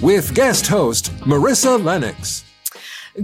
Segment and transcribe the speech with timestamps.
[0.00, 2.44] with guest host Marissa Lennox.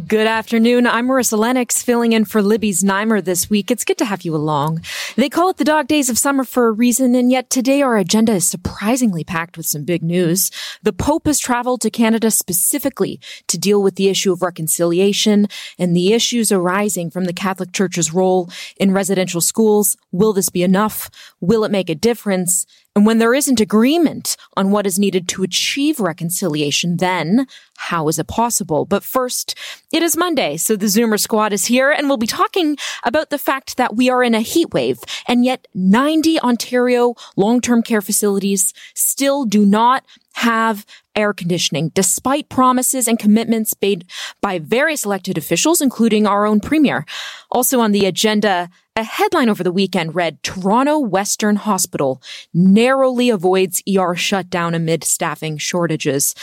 [0.07, 0.87] Good afternoon.
[0.87, 3.71] I'm Marissa Lennox, filling in for Libby's Znaimer this week.
[3.71, 4.83] It's good to have you along.
[5.15, 7.97] They call it the dog days of summer for a reason, and yet today our
[7.97, 10.51] agenda is surprisingly packed with some big news.
[10.83, 15.47] The Pope has traveled to Canada specifically to deal with the issue of reconciliation
[15.79, 19.97] and the issues arising from the Catholic Church's role in residential schools.
[20.11, 21.11] Will this be enough?
[21.41, 22.67] Will it make a difference?
[22.97, 27.47] And when there isn't agreement on what is needed to achieve reconciliation, then
[27.77, 28.87] how is it possible?
[28.87, 29.55] But first,
[29.93, 33.37] it is Monday, so the Zoomer squad is here and we'll be talking about the
[33.37, 38.73] fact that we are in a heat wave and yet 90 Ontario long-term care facilities
[38.95, 40.03] still do not
[40.37, 44.07] have air conditioning, despite promises and commitments made
[44.41, 47.05] by various elected officials, including our own premier.
[47.51, 52.23] Also on the agenda, a headline over the weekend read Toronto Western Hospital
[52.55, 56.35] narrowly avoids ER shutdown amid staffing shortages.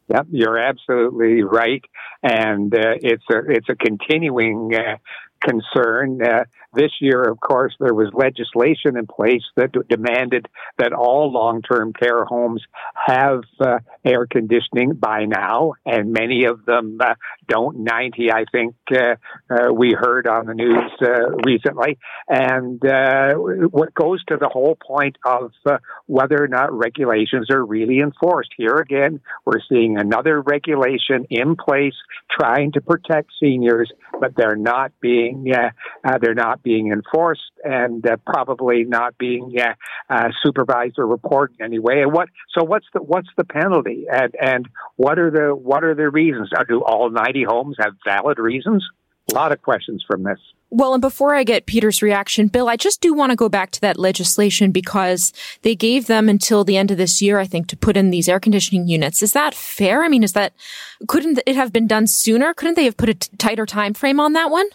[0.09, 1.83] Yep, you're absolutely right,
[2.23, 4.97] and uh, it's a it's a continuing uh,
[5.41, 6.21] concern.
[6.21, 10.47] Uh, this year, of course, there was legislation in place that demanded
[10.77, 12.61] that all long-term care homes
[12.93, 17.15] have uh, air conditioning by now, and many of them uh,
[17.47, 17.79] don't.
[17.79, 19.15] 90, I think, uh,
[19.49, 21.97] uh we heard on the news uh, recently.
[22.27, 25.51] And uh, what goes to the whole point of
[26.05, 28.51] whether or not regulations are really enforced.
[28.57, 31.95] Here again, we're seeing another regulation in place
[32.39, 35.51] trying to protect seniors, but they're not being
[36.21, 39.73] they're not being enforced and uh, probably not being uh,
[40.09, 42.01] uh, supervised or reported anyway.
[42.01, 42.29] And what?
[42.57, 44.05] So what's the what's the penalty?
[44.11, 46.49] And and what are the what are the reasons?
[46.67, 48.85] Do all ninety homes have valid reasons?
[49.31, 50.39] A lot of questions from this.
[50.71, 53.71] Well, and before I get Peter's reaction, Bill, I just do want to go back
[53.71, 55.33] to that legislation because
[55.63, 58.29] they gave them until the end of this year, I think, to put in these
[58.29, 59.23] air conditioning units.
[59.23, 60.03] Is that fair?
[60.03, 60.53] I mean, is that,
[61.07, 62.53] couldn't it have been done sooner?
[62.53, 64.67] Couldn't they have put a t- tighter time frame on that one?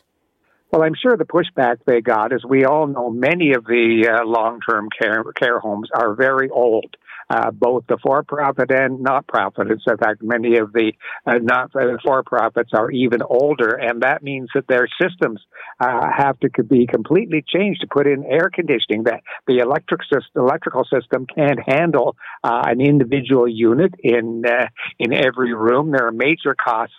[0.74, 4.26] Well, I'm sure the pushback they got is we all know many of the uh,
[4.26, 6.96] long-term care care homes are very old
[7.30, 9.82] uh, both the for-profit and not-profits.
[9.86, 10.92] In fact, many of the
[11.26, 15.40] uh, not uh, for-profits are even older, and that means that their systems
[15.80, 19.04] uh, have to be completely changed to put in air conditioning.
[19.04, 24.42] That the electric system, electrical system can't handle uh, an individual unit in
[24.98, 25.90] in every room.
[25.90, 26.94] There are major costs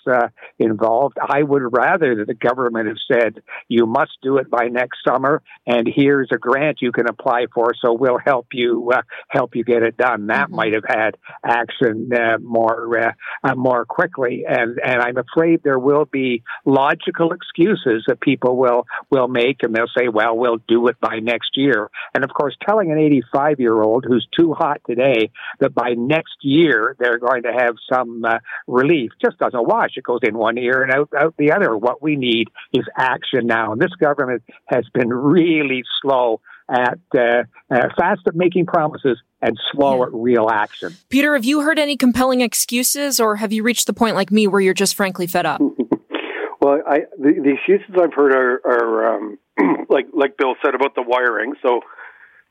[0.60, 1.18] involved.
[1.22, 5.42] I would rather that the government have said you must do it by next summer,
[5.68, 8.92] and here's a grant you can apply for, so we'll help you
[9.30, 10.56] help you get it done done, that mm-hmm.
[10.56, 13.12] might have had action uh, more uh,
[13.44, 14.44] uh, more quickly.
[14.48, 19.74] And and I'm afraid there will be logical excuses that people will will make, and
[19.76, 23.60] they'll say, "Well, we'll do it by next year." And of course, telling an 85
[23.60, 28.24] year old who's too hot today that by next year they're going to have some
[28.26, 29.92] uh, relief just doesn't wash.
[29.96, 31.76] It goes in one ear and out out the other.
[31.76, 37.44] What we need is action now, and this government has been really slow at uh,
[37.70, 40.04] uh, fast at making promises and slow yeah.
[40.04, 40.96] at real action.
[41.10, 44.48] Peter, have you heard any compelling excuses, or have you reached the point like me
[44.48, 45.62] where you're just frankly fed up?
[46.62, 49.38] well, I, the, the, excuses I've heard are, are um,
[49.90, 51.54] like like Bill said about the wiring.
[51.62, 51.82] So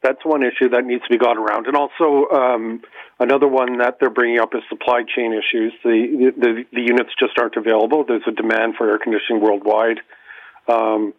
[0.02, 1.66] that's one issue that needs to be got around.
[1.66, 2.82] And also, um,
[3.20, 5.72] Another one that they're bringing up is supply chain issues.
[5.84, 8.04] The, the, the units just aren't available.
[8.06, 10.00] There's a demand for air conditioning worldwide.
[10.66, 11.14] Um,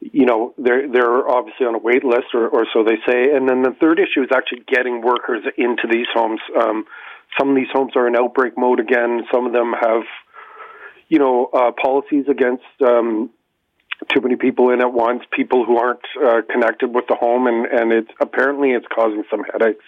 [0.00, 3.34] you know, they're they're obviously on a wait list, or, or so they say.
[3.34, 6.40] And then the third issue is actually getting workers into these homes.
[6.58, 6.84] Um,
[7.38, 9.24] some of these homes are in outbreak mode again.
[9.32, 10.02] Some of them have,
[11.08, 13.30] you know, uh, policies against um,
[14.14, 17.66] too many people in at once, people who aren't uh, connected with the home, and
[17.66, 19.84] and it's apparently it's causing some headaches.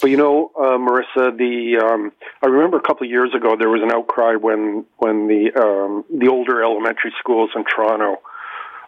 [0.00, 2.12] But you know, uh, Marissa, the um,
[2.42, 6.04] I remember a couple of years ago there was an outcry when when the um,
[6.08, 8.22] the older elementary schools in Toronto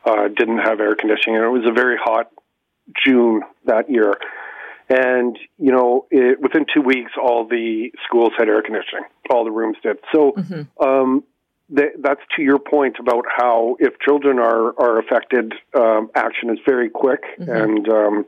[0.04, 2.30] uh, didn't have air conditioning, and it was a very hot
[3.04, 4.14] June that year.
[4.88, 9.04] And you know, it, within two weeks, all the schools had air conditioning.
[9.30, 9.98] All the rooms did.
[10.12, 10.84] So mm-hmm.
[10.84, 11.24] um,
[11.74, 16.58] th- that's to your point about how if children are are affected, um, action is
[16.66, 17.50] very quick, mm-hmm.
[17.50, 18.26] and um,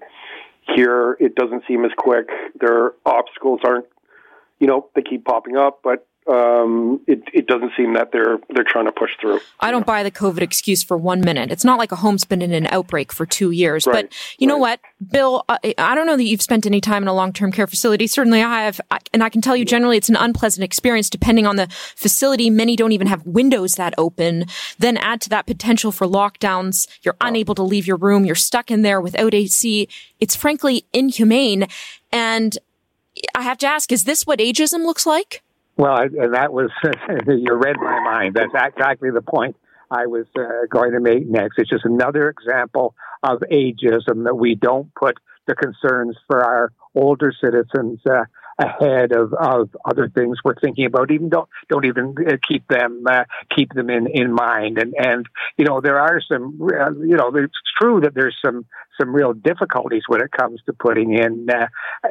[0.75, 2.29] here it doesn't seem as quick.
[2.61, 3.87] Their obstacles aren't,
[4.59, 8.65] you know, they keep popping up, but um, it, it doesn't seem that they're they're
[8.65, 9.41] trying to push through.
[9.61, 11.51] I don't buy the COVID excuse for one minute.
[11.51, 13.87] It's not like a home's been in an outbreak for two years.
[13.87, 14.55] Right, but you right.
[14.55, 14.81] know what,
[15.11, 15.45] Bill?
[15.51, 18.07] I, I don't know that you've spent any time in a long term care facility.
[18.07, 18.81] Certainly, I have,
[19.13, 22.49] and I can tell you generally it's an unpleasant experience depending on the facility.
[22.49, 24.47] Many don't even have windows that open.
[24.79, 26.89] Then add to that potential for lockdowns.
[27.03, 27.27] You're oh.
[27.27, 28.25] unable to leave your room.
[28.25, 29.89] You're stuck in there without AC.
[30.21, 31.67] It's frankly inhumane.
[32.11, 32.57] And
[33.35, 35.43] I have to ask, is this what ageism looks like?
[35.77, 36.71] Well, and that was,
[37.27, 38.35] you read my mind.
[38.35, 39.57] That's exactly the point
[39.91, 41.59] I was uh, going to make next.
[41.59, 47.33] It's just another example of ageism that we don't put the concerns for our older
[47.43, 48.25] citizens uh,
[48.59, 51.11] ahead of, of other things we're thinking about.
[51.11, 53.25] Even don't don't even uh, keep them uh,
[53.55, 54.79] keep them in, in mind.
[54.79, 55.27] And and
[55.59, 58.65] you know there are some uh, you know it's true that there's some
[58.99, 61.67] some real difficulties when it comes to putting in uh,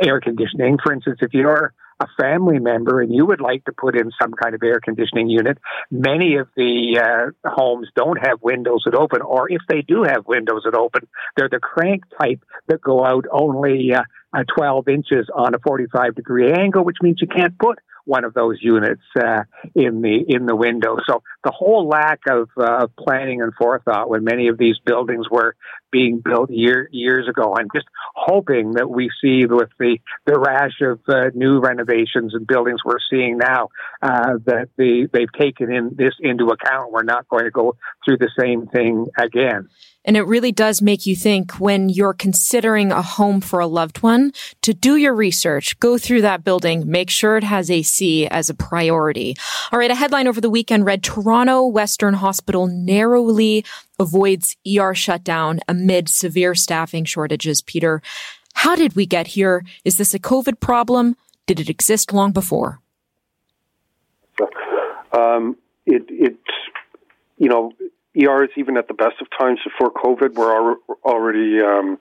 [0.06, 0.78] air conditioning.
[0.84, 4.34] For instance, if you're a family member and you would like to put in some
[4.34, 5.58] kind of air conditioning unit,
[5.90, 10.28] many of the uh, homes don't have windows that open, or if they do have
[10.28, 15.54] windows that open, they're the crank type that go out only uh, 12 inches on
[15.54, 19.44] a 45 degree angle, which means you can't put one of those units uh,
[19.76, 20.98] in the in the window.
[21.08, 25.56] So the whole lack of uh, planning and forethought when many of these buildings were
[25.94, 27.56] being built year, years ago.
[27.56, 27.86] I'm just
[28.16, 32.98] hoping that we see with the the rash of uh, new renovations and buildings we're
[33.10, 33.70] seeing now
[34.02, 36.92] uh, that the they've taken in this into account.
[36.92, 39.70] We're not going to go through the same thing again.
[40.06, 44.04] And it really does make you think when you're considering a home for a loved
[44.04, 48.50] one to do your research, go through that building, make sure it has AC as
[48.50, 49.36] a priority.
[49.72, 49.92] All right.
[49.92, 53.64] A headline over the weekend read Toronto Western Hospital narrowly
[54.00, 57.62] avoids ER shutdown amid severe staffing shortages.
[57.62, 58.02] Peter,
[58.54, 59.64] how did we get here?
[59.84, 61.16] Is this a COVID problem?
[61.46, 62.80] Did it exist long before?
[65.12, 66.38] Um, it, it,
[67.38, 67.74] you know,
[68.16, 72.00] ERs, even at the best of times before COVID, were already, um,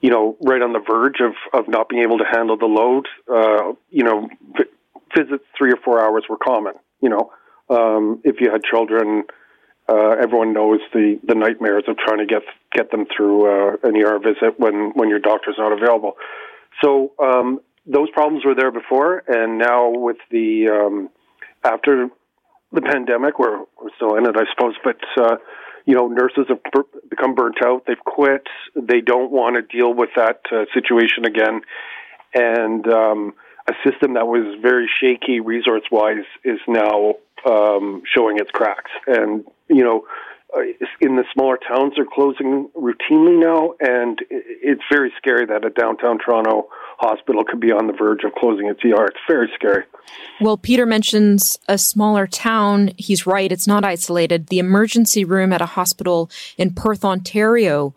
[0.00, 3.06] you know, right on the verge of, of not being able to handle the load.
[3.28, 4.28] Uh, you know,
[5.16, 6.74] visits three or four hours were common.
[7.00, 7.32] You know,
[7.68, 9.24] um, if you had children,
[9.88, 12.42] uh, everyone knows the, the nightmares of trying to get
[12.72, 16.16] get them through uh, an ER visit when, when your doctor's not available.
[16.82, 21.10] So um, those problems were there before, and now with the um,
[21.62, 22.08] after
[22.74, 23.38] the pandemic.
[23.38, 25.36] We're, we're still in it, I suppose, but uh,
[25.86, 26.60] you know, nurses have
[27.08, 27.84] become burnt out.
[27.86, 28.46] They've quit.
[28.74, 31.60] They don't want to deal with that uh, situation again,
[32.34, 33.34] and um,
[33.68, 37.14] a system that was very shaky resource-wise is now
[37.46, 38.90] um, showing its cracks.
[39.06, 40.04] And you know,
[40.56, 40.60] uh,
[41.00, 46.18] in the smaller towns, they're closing routinely now, and it's very scary that a downtown
[46.18, 49.06] Toronto hospital could be on the verge of closing its ER.
[49.06, 49.84] It's very scary.
[50.40, 52.92] Well, Peter mentions a smaller town.
[52.96, 53.50] He's right.
[53.50, 54.46] It's not isolated.
[54.46, 57.94] The emergency room at a hospital in Perth, Ontario,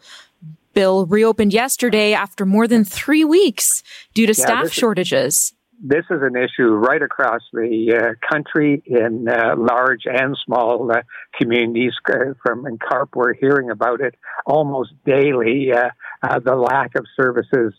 [0.73, 6.21] Bill, reopened yesterday after more than three weeks due to yeah, staff shortages this is
[6.21, 11.01] an issue right across the uh, country in uh, large and small uh,
[11.39, 11.93] communities.
[12.09, 12.77] Uh, from in
[13.15, 14.15] we're hearing about it
[14.45, 15.71] almost daily.
[15.71, 15.89] Uh,
[16.23, 17.73] uh, the lack of services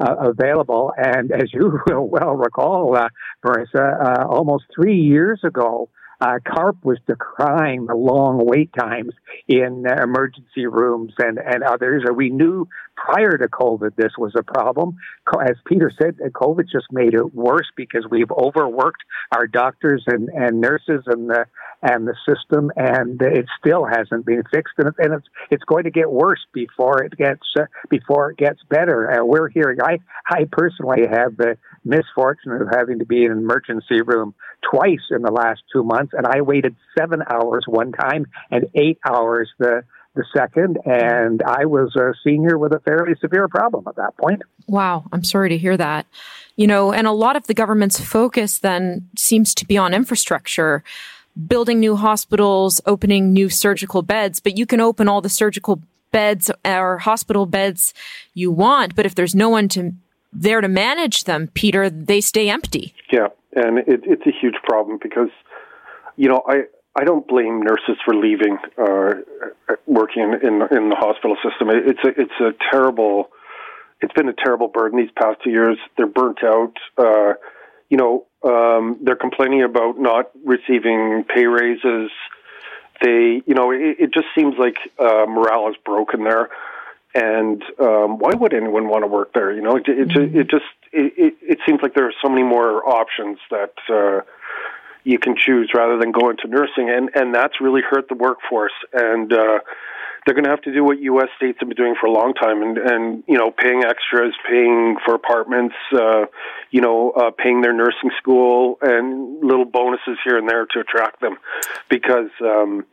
[0.00, 2.96] available, and as you will well recall,
[3.44, 5.88] Marissa, almost three years ago.
[6.20, 9.12] Uh, CARP was decrying the long wait times
[9.46, 12.02] in uh, emergency rooms and, and others.
[12.14, 14.96] We knew prior to COVID this was a problem.
[15.40, 20.60] As Peter said, COVID just made it worse because we've overworked our doctors and, and
[20.60, 21.46] nurses and the
[21.80, 25.90] and the system, and it still hasn't been fixed, and, and it's it's going to
[25.90, 29.10] get worse before it gets uh, before it gets better.
[29.10, 29.78] Uh, we're hearing.
[29.80, 29.98] I
[30.28, 34.34] I personally have the misfortune of having to be in an emergency room
[34.68, 38.98] twice in the last two months, and I waited seven hours one time and eight
[39.08, 39.84] hours the
[40.14, 44.42] the second, and I was a senior with a fairly severe problem at that point.
[44.66, 46.06] Wow, I'm sorry to hear that.
[46.56, 50.82] You know, and a lot of the government's focus then seems to be on infrastructure,
[51.46, 56.50] building new hospitals, opening new surgical beds, but you can open all the surgical beds
[56.64, 57.94] or hospital beds
[58.34, 59.92] you want, but if there's no one to
[60.32, 62.94] there to manage them, Peter, they stay empty.
[63.10, 65.30] Yeah, and it, it's a huge problem because,
[66.18, 70.96] you know, I I don't blame nurses for leaving uh, working in, in in the
[70.96, 71.70] hospital system.
[71.70, 73.30] It's a it's a terrible.
[74.00, 75.78] It's been a terrible burden these past two years.
[75.96, 76.74] They're burnt out.
[76.96, 77.34] Uh,
[77.88, 82.10] you know, um, they're complaining about not receiving pay raises.
[83.02, 86.50] They, you know, it, it just seems like uh, morale is broken there
[87.14, 89.52] and um, why would anyone want to work there?
[89.52, 90.38] You know, it, it, mm-hmm.
[90.38, 94.20] it just it, it, seems like there are so many more options that uh,
[95.08, 98.76] you can choose rather than go into nursing, and and that's really hurt the workforce.
[98.92, 99.60] And uh,
[100.26, 101.28] they're going to have to do what U.S.
[101.38, 104.96] states have been doing for a long time, and and you know, paying extras, paying
[105.06, 106.26] for apartments, uh,
[106.70, 111.20] you know, uh, paying their nursing school, and little bonuses here and there to attract
[111.20, 111.36] them,
[111.88, 112.30] because.
[112.40, 112.84] Um,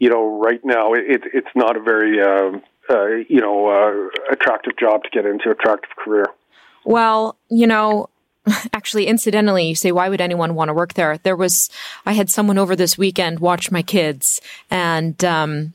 [0.00, 2.56] you know, right now it, it's not a very uh,
[2.88, 6.26] uh, you know, uh, attractive job to get into, attractive career.
[6.84, 8.10] Well, you know,
[8.72, 11.18] actually, incidentally, you say, why would anyone want to work there?
[11.18, 11.70] There was,
[12.06, 14.40] I had someone over this weekend watch my kids,
[14.70, 15.72] and um,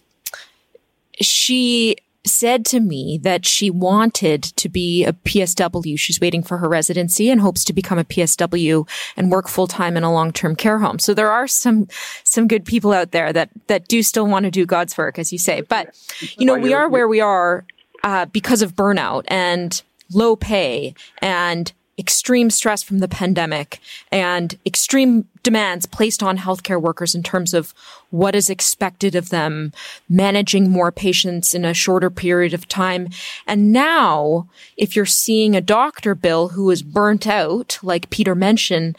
[1.19, 5.99] she said to me that she wanted to be a PSW.
[5.99, 8.87] She's waiting for her residency and hopes to become a PSW
[9.17, 10.99] and work full time in a long term care home.
[10.99, 11.87] So there are some
[12.23, 15.31] some good people out there that that do still want to do God's work, as
[15.31, 15.61] you say.
[15.61, 15.93] But
[16.37, 17.65] you know, we are where we are
[18.03, 23.79] uh, because of burnout and low pay and extreme stress from the pandemic
[24.11, 27.73] and extreme demands placed on healthcare workers in terms of
[28.09, 29.71] what is expected of them,
[30.09, 33.09] managing more patients in a shorter period of time.
[33.45, 34.47] And now,
[34.77, 38.97] if you're seeing a doctor bill who is burnt out, like Peter mentioned,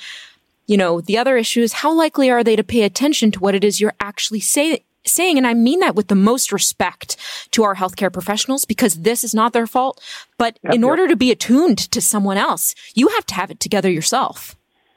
[0.67, 3.55] you know, the other issue is how likely are they to pay attention to what
[3.55, 7.17] it is you're actually saying saying, and I mean that with the most respect
[7.53, 10.03] to our healthcare professionals because this is not their fault.
[10.39, 10.89] But yep, in yep.
[10.89, 14.57] order to be attuned to someone else, you have to have it together yourself.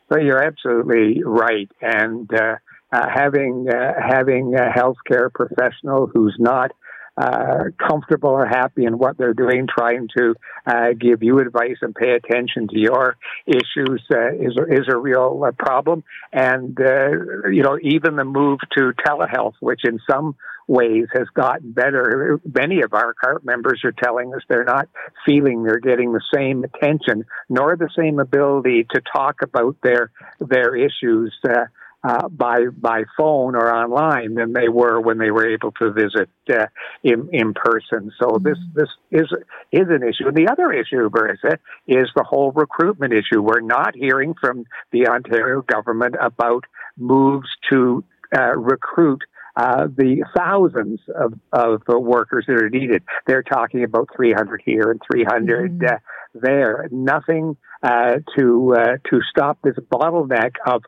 [0.10, 1.70] Well, you're absolutely right.
[1.82, 2.56] And uh,
[2.92, 6.72] uh, having uh, having a healthcare professional who's not
[7.18, 11.96] uh, comfortable or happy in what they're doing, trying to uh, give you advice and
[11.96, 16.04] pay attention to your issues uh, is is a real uh, problem.
[16.32, 20.36] And uh, you know, even the move to telehealth, which in some
[20.68, 22.40] ways has gotten better.
[22.54, 24.90] Many of our CARP members are telling us they're not
[25.26, 30.76] feeling they're getting the same attention nor the same ability to talk about their their
[30.76, 31.34] issues.
[31.48, 31.66] Uh,
[32.08, 36.30] uh, by by phone or online than they were when they were able to visit
[36.50, 36.68] uh,
[37.04, 38.12] in in person.
[38.20, 38.48] So mm-hmm.
[38.48, 39.28] this this is
[39.72, 40.28] is an issue.
[40.28, 43.42] And the other issue, Marissa, is the whole recruitment issue.
[43.42, 46.64] We're not hearing from the Ontario government about
[46.98, 48.04] moves to
[48.36, 49.24] uh, recruit.
[49.58, 53.02] Uh, the thousands of, of workers that are needed.
[53.26, 55.96] They're talking about 300 here and 300 mm-hmm.
[55.96, 55.98] uh,
[56.36, 56.88] there.
[56.92, 60.84] Nothing uh, to uh, to stop this bottleneck of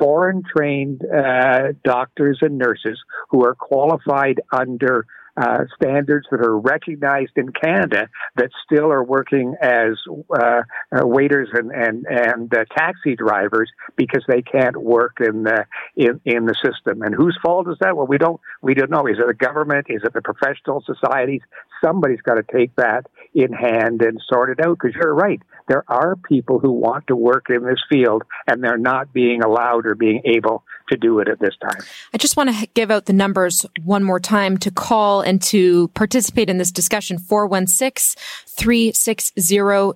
[0.00, 2.98] foreign trained uh, doctors and nurses
[3.30, 9.54] who are qualified under uh, standards that are recognized in Canada that still are working
[9.60, 9.92] as
[10.34, 15.64] uh, uh, waiters and and and uh, taxi drivers because they can't work in the
[15.96, 17.02] in in the system.
[17.02, 17.96] And whose fault is that?
[17.96, 19.06] Well, we don't we don't know.
[19.06, 19.86] Is it the government?
[19.88, 21.42] Is it the professional societies?
[21.84, 24.78] Somebody's got to take that in hand and sort it out.
[24.80, 28.78] Because you're right, there are people who want to work in this field and they're
[28.78, 31.82] not being allowed or being able to do it at this time.
[32.12, 35.88] I just want to give out the numbers one more time to call and to
[35.88, 39.94] participate in this discussion 416 360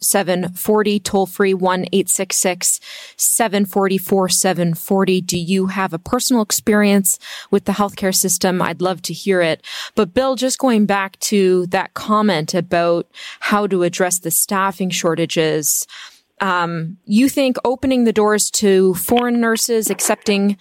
[0.00, 2.80] 0740, toll free 1 866
[3.16, 5.20] 744 740.
[5.20, 7.18] Do you have a personal experience
[7.50, 8.62] with the healthcare system?
[8.62, 9.64] I'd love to hear it.
[9.94, 13.06] But Bill, just going back to that comment about
[13.40, 15.86] how to address the staffing shortages,
[16.42, 20.58] um, you think opening the doors to foreign nurses, accepting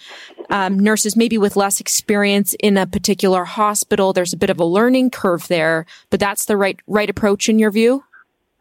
[0.52, 4.66] um, nurses maybe with less experience in a particular hospital, there's a bit of a
[4.66, 8.04] learning curve there, but that's the right right approach in your view.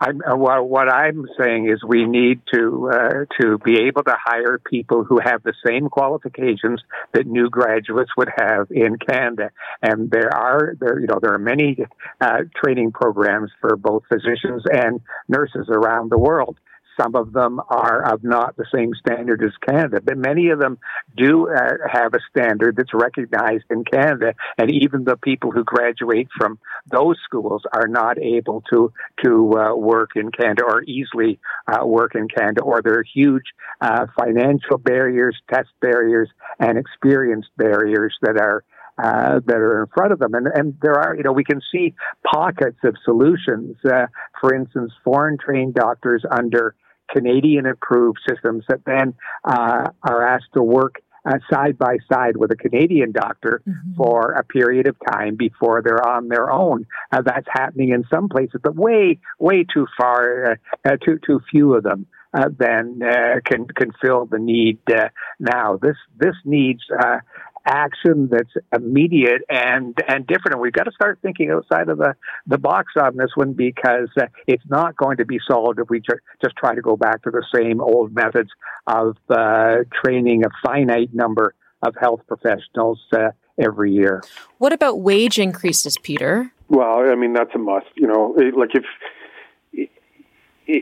[0.02, 4.58] I'm, uh, what I'm saying is we need to uh, to be able to hire
[4.58, 6.80] people who have the same qualifications
[7.12, 9.50] that new graduates would have in Canada,
[9.82, 11.84] and there are there you know there are many
[12.18, 16.56] uh, training programs for both physicians and nurses around the world.
[17.00, 20.78] Some of them are of not the same standard as Canada, but many of them
[21.16, 24.34] do uh, have a standard that's recognized in Canada.
[24.58, 26.58] And even the people who graduate from
[26.90, 28.92] those schools are not able to
[29.24, 33.44] to uh, work in Canada or easily uh, work in Canada, or there are huge
[33.80, 36.28] uh, financial barriers, test barriers,
[36.58, 38.64] and experience barriers that are
[39.02, 40.34] uh, that are in front of them.
[40.34, 41.94] And, and there are, you know, we can see
[42.30, 43.76] pockets of solutions.
[43.84, 44.06] Uh,
[44.40, 46.74] for instance, foreign trained doctors under
[47.12, 49.14] Canadian approved systems that then
[49.44, 53.94] uh, are asked to work uh, side by side with a Canadian doctor mm-hmm.
[53.96, 56.86] for a period of time before they're on their own.
[57.12, 60.54] Uh, that's happening in some places, but way, way too far, uh,
[60.88, 62.06] uh too, too few of them.
[62.32, 64.78] Uh, then uh, can can fill the need
[65.40, 65.76] now.
[65.82, 66.80] This this needs
[67.66, 70.54] action that's immediate and and different.
[70.54, 72.14] And we've got to start thinking outside of the,
[72.46, 76.00] the box on this one because uh, it's not going to be solved if we
[76.00, 78.50] ju- just try to go back to the same old methods
[78.86, 84.22] of uh, training a finite number of health professionals uh, every year.
[84.58, 86.52] What about wage increases, Peter?
[86.68, 87.86] Well, I mean that's a must.
[87.96, 88.84] You know, like if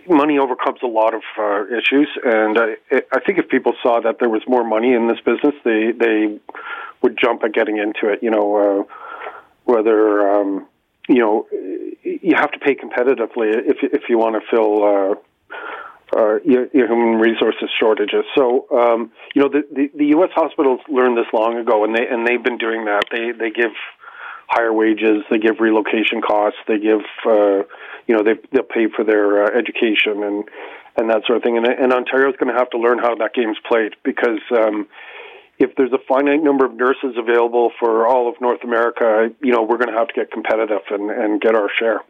[0.08, 4.16] money overcomes a lot of uh, issues, and I, I think if people saw that
[4.20, 6.38] there was more money in this business, they they
[7.02, 8.22] would jump at getting into it.
[8.22, 8.94] You know, uh,
[9.64, 10.66] whether um,
[11.08, 11.46] you know
[12.02, 14.84] you have to pay competitively if if you want to fill.
[14.84, 15.14] Uh,
[16.16, 18.24] uh, your, human resources shortages.
[18.34, 20.30] So, um, you know, the, the, the U.S.
[20.34, 23.04] hospitals learned this long ago, and they and they've been doing that.
[23.12, 23.72] They they give
[24.48, 27.62] higher wages, they give relocation costs, they give uh,
[28.06, 30.44] you know they they'll pay for their uh, education and
[30.96, 31.56] and that sort of thing.
[31.56, 34.88] And, and Ontario's going to have to learn how that game's played because um,
[35.58, 39.62] if there's a finite number of nurses available for all of North America, you know
[39.62, 42.00] we're going to have to get competitive and, and get our share.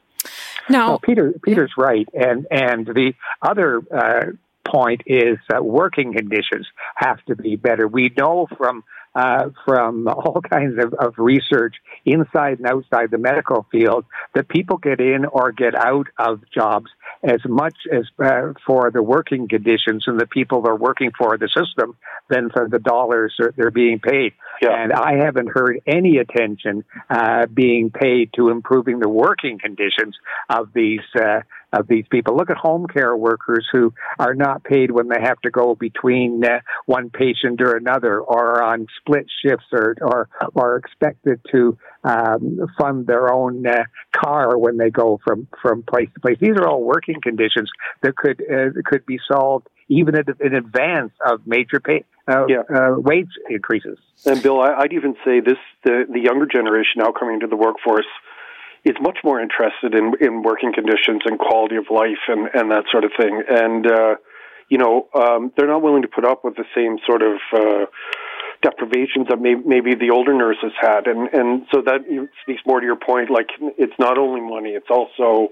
[0.70, 3.82] No, well, Peter Peter's right, and and the other.
[3.92, 4.32] Uh,
[4.70, 7.88] point is that working conditions have to be better.
[7.88, 8.84] We know from
[9.14, 14.04] uh, from all kinds of, of research inside and outside the medical field
[14.34, 16.90] that people get in or get out of jobs
[17.22, 21.48] as much as uh, for the working conditions and the people they're working for the
[21.48, 21.96] system
[22.28, 24.32] than for the dollars they're being paid.
[24.62, 24.82] Yeah.
[24.82, 30.16] And I haven't heard any attention uh, being paid to improving the working conditions
[30.48, 31.40] of these uh,
[31.72, 32.36] of these people.
[32.36, 36.44] Look at home care workers who are not paid when they have to go between
[36.44, 42.60] uh, one patient or another, or on split shifts, or or, or expected to um,
[42.78, 46.36] fund their own uh, car when they go from from place to place.
[46.40, 47.70] These are all working conditions
[48.02, 52.62] that could uh, could be solved even in advance of major pay, uh, yeah.
[52.74, 53.98] uh, wage increases.
[54.26, 57.56] And Bill, I, would even say this: the the younger generation now coming into the
[57.56, 58.06] workforce
[58.84, 62.84] is much more interested in in working conditions and quality of life and and that
[62.90, 63.42] sort of thing.
[63.48, 64.14] And uh,
[64.68, 67.86] you know, um, they're not willing to put up with the same sort of uh,
[68.62, 71.06] deprivations that may, maybe the older nurses had.
[71.06, 72.00] And and so that
[72.42, 73.30] speaks more to your point.
[73.30, 75.48] Like it's not only money; it's also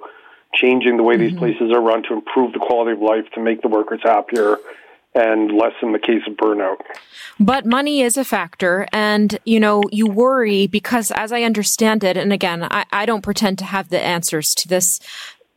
[0.54, 1.24] changing the way mm-hmm.
[1.24, 4.58] these places are run to improve the quality of life, to make the workers happier,
[5.16, 6.76] and lessen the case of burnout.
[7.40, 8.86] But money is a factor.
[8.92, 13.22] And, you know, you worry because as I understand it, and again, I, I don't
[13.22, 15.00] pretend to have the answers to this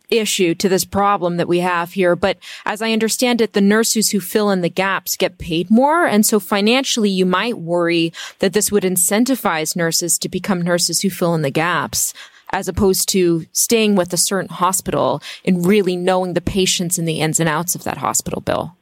[0.09, 2.15] issue to this problem that we have here.
[2.15, 6.05] But as I understand it, the nurses who fill in the gaps get paid more.
[6.05, 11.09] And so financially, you might worry that this would incentivize nurses to become nurses who
[11.09, 12.13] fill in the gaps
[12.51, 17.21] as opposed to staying with a certain hospital and really knowing the patients and the
[17.21, 18.75] ins and outs of that hospital bill.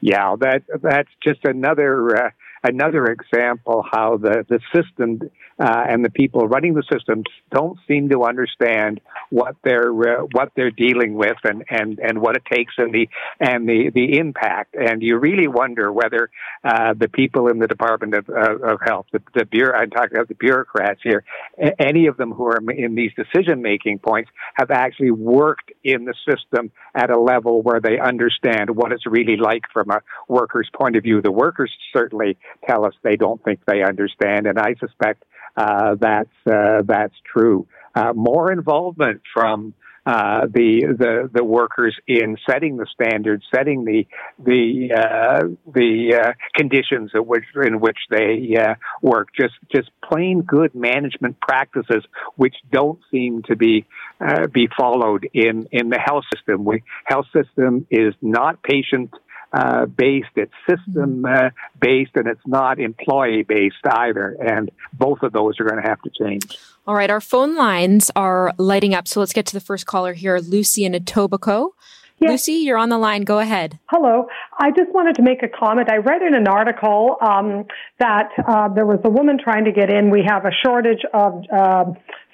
[0.00, 2.30] Yeah, that that's just another uh,
[2.64, 5.20] another example how the the system
[5.62, 10.50] uh, and the people running the systems don't seem to understand what they're uh, what
[10.56, 14.74] they're dealing with and, and, and what it takes and the and the, the impact.
[14.74, 16.30] And you really wonder whether
[16.64, 20.28] uh, the people in the Department of, of Health, the, the bureau, I'm talking about
[20.28, 21.22] the bureaucrats here,
[21.78, 26.14] any of them who are in these decision making points have actually worked in the
[26.28, 30.96] system at a level where they understand what it's really like from a worker's point
[30.96, 31.22] of view.
[31.22, 35.22] The workers certainly tell us they don't think they understand, and I suspect
[35.56, 37.66] that's uh, that's true.
[37.94, 44.04] Uh, more involvement from uh, the the the workers in setting the standards, setting the
[44.44, 49.28] the uh, the uh, conditions in which in which they uh, work.
[49.38, 53.86] Just just plain good management practices, which don't seem to be
[54.20, 56.64] uh, be followed in in the health system.
[56.64, 59.12] We health system is not patient
[59.52, 64.36] uh, based, it's system uh, based, and it's not employee based either.
[64.40, 66.58] And both of those are going to have to change.
[66.86, 69.06] All right, our phone lines are lighting up.
[69.06, 71.70] So let's get to the first caller here, Lucy in Etobicoke.
[72.18, 72.30] Yes.
[72.30, 73.22] Lucy, you're on the line.
[73.22, 73.78] Go ahead.
[73.90, 74.28] Hello.
[74.62, 75.90] I just wanted to make a comment.
[75.90, 77.64] I read in an article um,
[77.98, 80.08] that uh, there was a woman trying to get in.
[80.08, 81.84] We have a shortage of uh,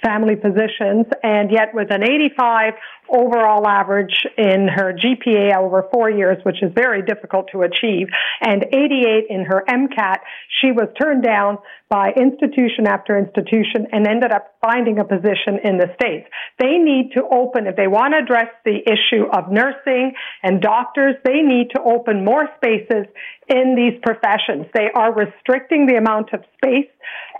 [0.05, 2.75] family physicians, and yet with an 85
[3.09, 8.09] overall average in her GPA over four years, which is very difficult to achieve,
[8.41, 10.19] and 88 in her MCAT,
[10.61, 15.79] she was turned down by institution after institution and ended up finding a position in
[15.79, 16.29] the States.
[16.59, 20.12] They need to open, if they want to address the issue of nursing
[20.43, 23.07] and doctors, they need to open more spaces
[23.48, 24.66] in these professions.
[24.74, 26.90] They are restricting the amount of space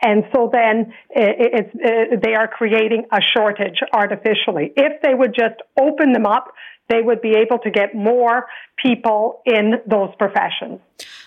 [0.03, 4.73] and so then it, it, they are creating a shortage artificially.
[4.77, 6.55] If they would just open them up,
[6.89, 8.47] they would be able to get more
[8.83, 10.81] people in those professions.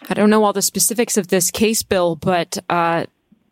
[0.10, 3.06] I don't know all the specifics of this case, Bill, but uh,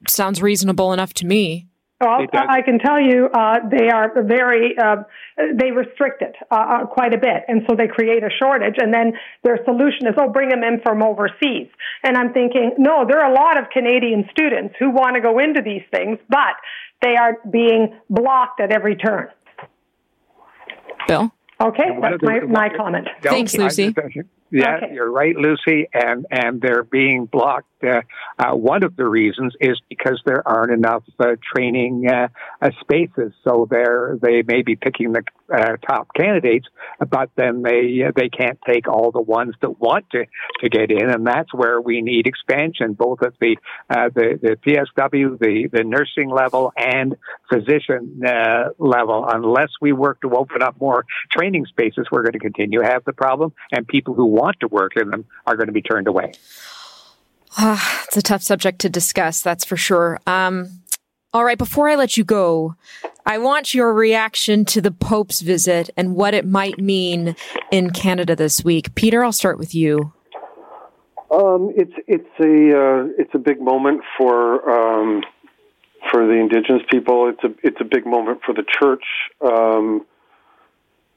[0.07, 1.67] sounds reasonable enough to me.
[2.01, 5.03] Well, I can tell you, uh, they are very, uh,
[5.53, 7.43] they restrict it uh, uh, quite a bit.
[7.49, 8.75] And so they create a shortage.
[8.77, 11.67] And then their solution is, oh, bring them in from overseas.
[12.03, 15.39] And I'm thinking, no, there are a lot of Canadian students who want to go
[15.39, 16.55] into these things, but
[17.01, 19.27] they are being blocked at every turn.
[21.05, 21.33] Bill?
[21.61, 23.09] Okay, that's my, my comment.
[23.21, 23.93] Thanks, Lucy.
[24.51, 24.93] Yeah, okay.
[24.93, 27.67] you're right, Lucy, and and they're being blocked.
[27.83, 28.01] Uh,
[28.37, 32.29] uh, one of the reasons is because there aren't enough uh, training uh,
[32.61, 36.67] uh, spaces, so they're they may be picking the uh, top candidates,
[37.09, 40.25] but then they they can't take all the ones that want to
[40.61, 43.55] to get in, and that's where we need expansion, both at the
[43.89, 47.15] the the PSW, the the nursing level, and
[47.51, 48.21] physician
[48.77, 49.25] level.
[49.27, 53.03] Unless we work to open up more training spaces, we're going to continue to have
[53.05, 56.07] the problem, and people who want to work in them are going to be turned
[56.07, 56.31] away.
[57.57, 60.19] Ah, it's a tough subject to discuss, that's for sure.
[60.27, 60.81] Um,
[61.33, 62.75] all right, before I let you go,
[63.29, 67.35] I want your reaction to the Pope's visit and what it might mean
[67.69, 68.95] in Canada this week.
[68.95, 70.11] Peter, I'll start with you.
[71.29, 75.23] Um, it's it's a uh, it's a big moment for um,
[76.09, 77.29] for the Indigenous people.
[77.29, 79.03] It's a it's a big moment for the Church.
[79.41, 80.07] Um,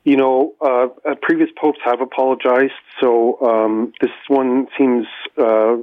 [0.05, 5.07] you know, uh, uh, previous popes have apologized, so um, this one seems
[5.39, 5.77] uh,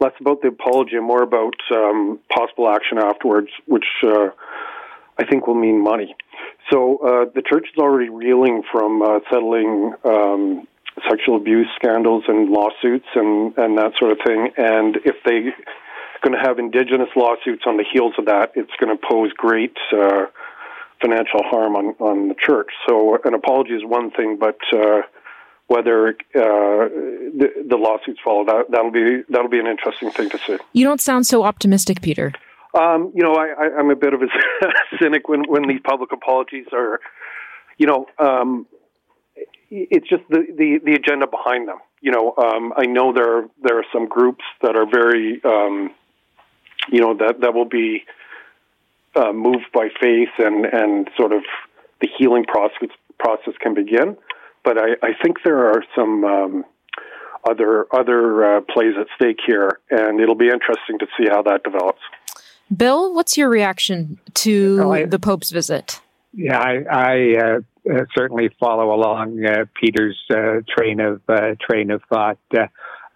[0.00, 4.28] less about the apology and more about um, possible action afterwards, which uh,
[5.18, 6.14] I think will mean money.
[6.70, 10.68] So uh, the church is already reeling from uh, settling um,
[11.08, 14.50] sexual abuse scandals and lawsuits and, and that sort of thing.
[14.56, 18.72] And if they are going to have indigenous lawsuits on the heels of that, it's
[18.80, 19.76] going to pose great
[21.00, 22.70] financial harm on, on the church.
[22.88, 25.02] So an apology is one thing, but uh,
[25.66, 30.38] whether uh, the, the, lawsuits follow, that that'll be that'll be an interesting thing to
[30.38, 30.56] see.
[30.72, 32.32] You don't sound so optimistic, Peter.
[32.76, 34.26] Um, you know, I, am a bit of a
[35.02, 37.00] cynic when when these public apologies are,
[37.78, 38.66] you know, um,
[39.70, 41.78] it's just the, the the agenda behind them.
[42.02, 45.94] You know, um, I know there are, there are some groups that are very, um,
[46.90, 48.04] you know, that that will be
[49.16, 51.42] uh, moved by faith and, and sort of
[52.02, 54.16] the healing process process can begin.
[54.62, 56.64] But I, I think there are some um,
[57.48, 61.62] other other uh, plays at stake here, and it'll be interesting to see how that
[61.64, 62.02] develops.
[62.74, 66.00] Bill, what's your reaction to oh, I, the Pope's visit?
[66.32, 67.58] Yeah, I, I uh,
[67.90, 71.22] uh certainly follow along uh, Peter's uh, train of
[71.60, 72.38] train of thought.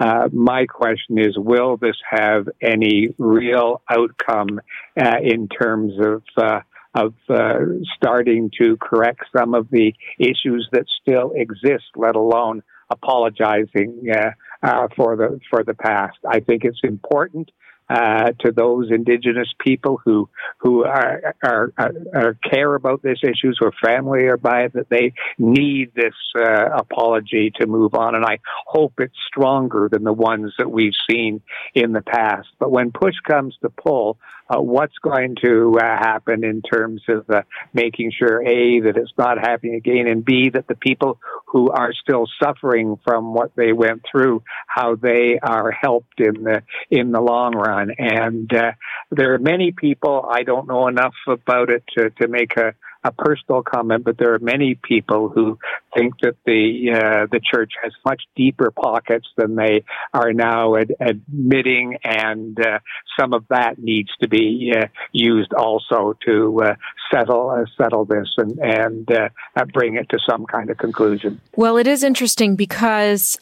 [0.00, 4.60] Uh, my question is, will this have any real outcome
[4.98, 6.60] uh, in terms of uh,
[6.94, 7.58] of uh,
[7.94, 14.30] starting to correct some of the issues that still exist, let alone apologizing uh,
[14.62, 16.16] uh, for the for the past?
[16.26, 17.50] I think it's important
[17.90, 21.72] uh, to those indigenous people who who are, are,
[22.14, 26.70] are, care about this issues, or family or by it, that they need this uh,
[26.76, 28.14] apology to move on.
[28.14, 31.42] And I hope it's stronger than the ones that we've seen
[31.74, 32.46] in the past.
[32.60, 34.18] But when push comes to pull,
[34.50, 39.12] uh, what's going to uh, happen in terms of uh, making sure a that it's
[39.16, 43.72] not happening again, and b that the people who are still suffering from what they
[43.72, 47.90] went through, how they are helped in the in the long run.
[47.98, 48.72] And uh,
[49.10, 53.12] there are many people I don't know enough about it to, to make a a
[53.12, 55.58] personal comment, but there are many people who
[55.96, 60.94] think that the uh, the church has much deeper pockets than they are now ad-
[61.00, 62.78] admitting, and uh,
[63.18, 66.74] some of that needs to be uh, used also to uh,
[67.12, 69.28] settle uh, settle this and and uh,
[69.72, 71.40] bring it to some kind of conclusion.
[71.56, 73.38] Well, it is interesting because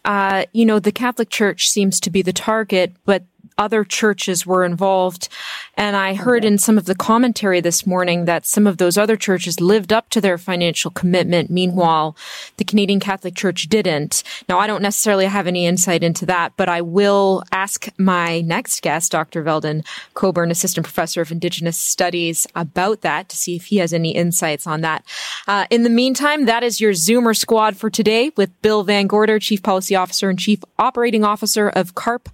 [0.52, 3.24] you know the Catholic Church seems to be the target, but
[3.58, 5.28] other churches were involved.
[5.74, 9.16] And I heard in some of the commentary this morning that some of those other
[9.16, 11.50] churches lived up to their financial commitment.
[11.50, 12.16] Meanwhile,
[12.56, 14.22] the Canadian Catholic Church didn't.
[14.48, 18.82] Now, I don't necessarily have any insight into that, but I will ask my next
[18.82, 19.42] guest, Dr.
[19.42, 24.14] Veldon Coburn, Assistant Professor of Indigenous Studies, about that to see if he has any
[24.14, 25.04] insights on that.
[25.46, 29.38] Uh, in the meantime, that is your Zoomer squad for today with Bill Van Gorder,
[29.38, 32.28] Chief Policy Officer and Chief Operating Officer of CARP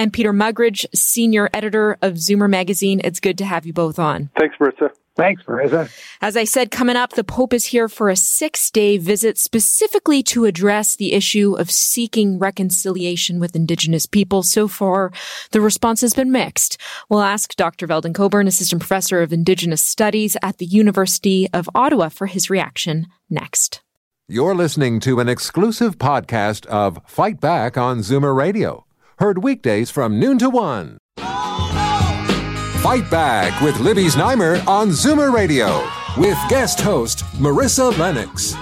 [0.00, 3.02] and Peter Muggeridge, senior editor of Zoomer Magazine.
[3.04, 4.30] It's good to have you both on.
[4.38, 4.88] Thanks, Marissa.
[5.14, 5.92] Thanks, Marissa.
[6.22, 10.22] As I said, coming up, the Pope is here for a six day visit specifically
[10.22, 14.42] to address the issue of seeking reconciliation with Indigenous people.
[14.42, 15.12] So far,
[15.50, 16.78] the response has been mixed.
[17.10, 17.86] We'll ask Dr.
[17.86, 23.06] Veldon Coburn, Assistant Professor of Indigenous Studies at the University of Ottawa, for his reaction
[23.28, 23.82] next.
[24.28, 28.86] You're listening to an exclusive podcast of Fight Back on Zoomer Radio
[29.20, 30.96] Heard weekdays from noon to one.
[31.18, 38.54] Fight Back with Libby Znaimer on Zoomer Radio with guest host Marissa Lennox.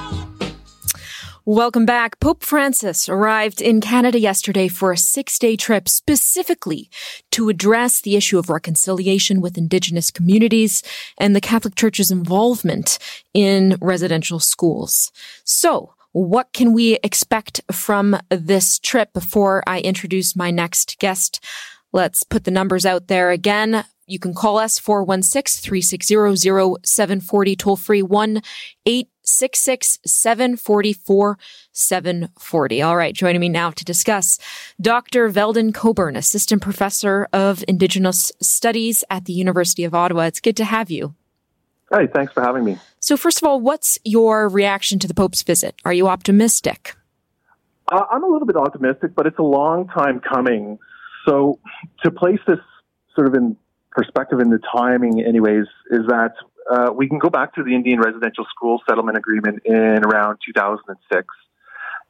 [1.45, 2.19] Welcome back.
[2.19, 6.91] Pope Francis arrived in Canada yesterday for a six day trip specifically
[7.31, 10.83] to address the issue of reconciliation with Indigenous communities
[11.19, 12.99] and the Catholic Church's involvement
[13.33, 15.13] in residential schools.
[15.45, 21.45] So, what can we expect from this trip before I introduce my next guest?
[21.93, 23.85] Let's put the numbers out there again.
[24.07, 28.43] You can call us 416-360-0740 toll free 1
[28.85, 31.39] 866 744
[31.71, 32.83] 740.
[32.83, 33.15] All right.
[33.15, 34.41] Joining me now to discuss
[34.81, 35.29] Dr.
[35.29, 40.23] Veldon Coburn, Assistant Professor of Indigenous Studies at the University of Ottawa.
[40.23, 41.15] It's good to have you.
[41.91, 42.79] Hey, thanks for having me.
[43.01, 45.75] So, first of all, what's your reaction to the Pope's visit?
[45.85, 46.95] Are you optimistic?
[47.91, 50.79] Uh, I'm a little bit optimistic, but it's a long time coming.
[51.27, 51.59] So,
[52.03, 52.59] to place this
[53.15, 53.57] sort of in
[53.91, 56.35] perspective in the timing, anyways, is that
[56.71, 61.27] uh, we can go back to the Indian Residential School Settlement Agreement in around 2006,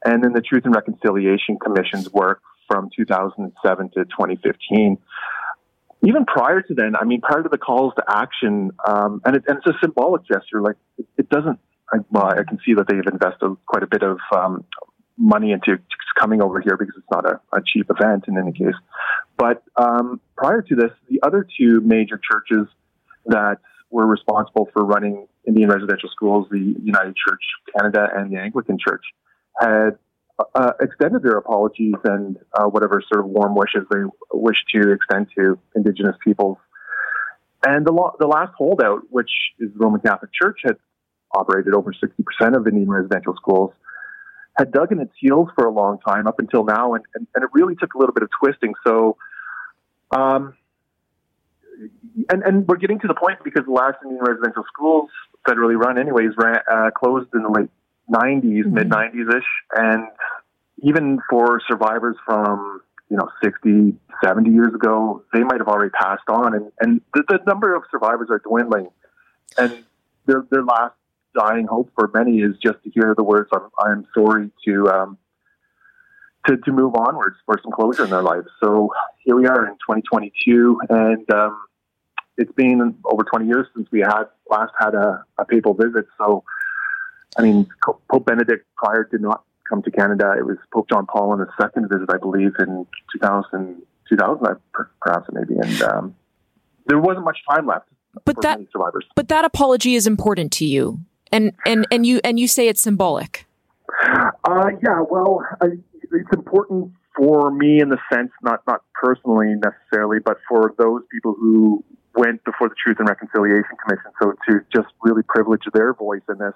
[0.04, 4.98] and then the Truth and Reconciliation Commission's work from 2007 to 2015
[6.04, 9.44] even prior to then, I mean, prior to the calls to action, um, and, it,
[9.48, 10.62] and, it's a symbolic gesture.
[10.62, 11.58] Like it, it doesn't.
[11.92, 14.64] I, well, I can see that they've invested quite a bit of um,
[15.16, 15.78] money into
[16.18, 18.74] coming over here because it's not a, a cheap event in any case.
[19.36, 22.66] But um, prior to this, the other two major churches
[23.26, 23.58] that
[23.90, 27.40] were responsible for running Indian residential schools, the United Church
[27.76, 29.02] Canada and the Anglican Church,
[29.58, 29.98] had
[30.54, 34.00] uh, extended their apologies and uh, whatever sort of warm wishes they
[34.32, 36.58] wish to extend to Indigenous peoples.
[37.66, 40.76] And the, lo- the last holdout, which is the Roman Catholic Church, had
[41.34, 43.72] operated over 60% of Indian residential schools,
[44.56, 47.44] had dug in its heels for a long time up until now, and, and, and
[47.44, 48.74] it really took a little bit of twisting.
[48.86, 49.16] So,
[50.12, 50.54] um,
[52.30, 55.10] and, and we're getting to the point because the last Indian residential schools,
[55.46, 57.70] federally run anyways, ran, uh, closed in the late
[58.10, 58.74] 90s, mm-hmm.
[58.74, 59.44] mid 90s ish.
[59.76, 60.04] And
[60.82, 66.28] even for survivors from, you know, 60, 70 years ago, they might have already passed
[66.28, 66.54] on.
[66.54, 68.88] And, and the, the number of survivors are dwindling.
[69.56, 69.84] And
[70.26, 70.94] their, their last
[71.38, 75.18] dying hope for many is just to hear the words, I'm, I'm sorry to, um,
[76.46, 78.46] to, to move onwards for some closure in their lives.
[78.62, 78.92] So
[79.24, 81.60] here we are in 2022, and um,
[82.36, 86.06] it's been over 20 years since we had last had a, a papal visit.
[86.16, 86.44] So
[87.36, 87.68] I mean,
[88.10, 90.34] Pope Benedict prior did not come to Canada.
[90.38, 94.56] It was Pope John Paul on his second visit, I believe, in 2000, 2000
[95.00, 95.58] perhaps maybe.
[95.60, 96.16] And um,
[96.86, 97.88] there wasn't much time left.
[98.24, 98.58] But that,
[99.14, 102.80] but that apology is important to you, and and and you and you say it's
[102.80, 103.46] symbolic.
[104.44, 105.66] Uh, yeah, well, I,
[106.02, 111.34] it's important for me in the sense, not not personally necessarily, but for those people
[111.38, 114.10] who went before the Truth and Reconciliation Commission.
[114.20, 116.54] So to just really privilege their voice in this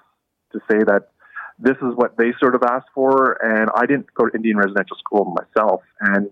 [0.53, 1.09] to say that
[1.59, 3.37] this is what they sort of asked for.
[3.43, 6.29] And I didn't go to Indian residential school myself, and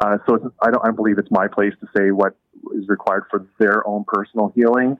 [0.00, 0.86] uh, so I don't.
[0.86, 2.36] I believe it's my place to say what
[2.74, 4.98] is required for their own personal healing.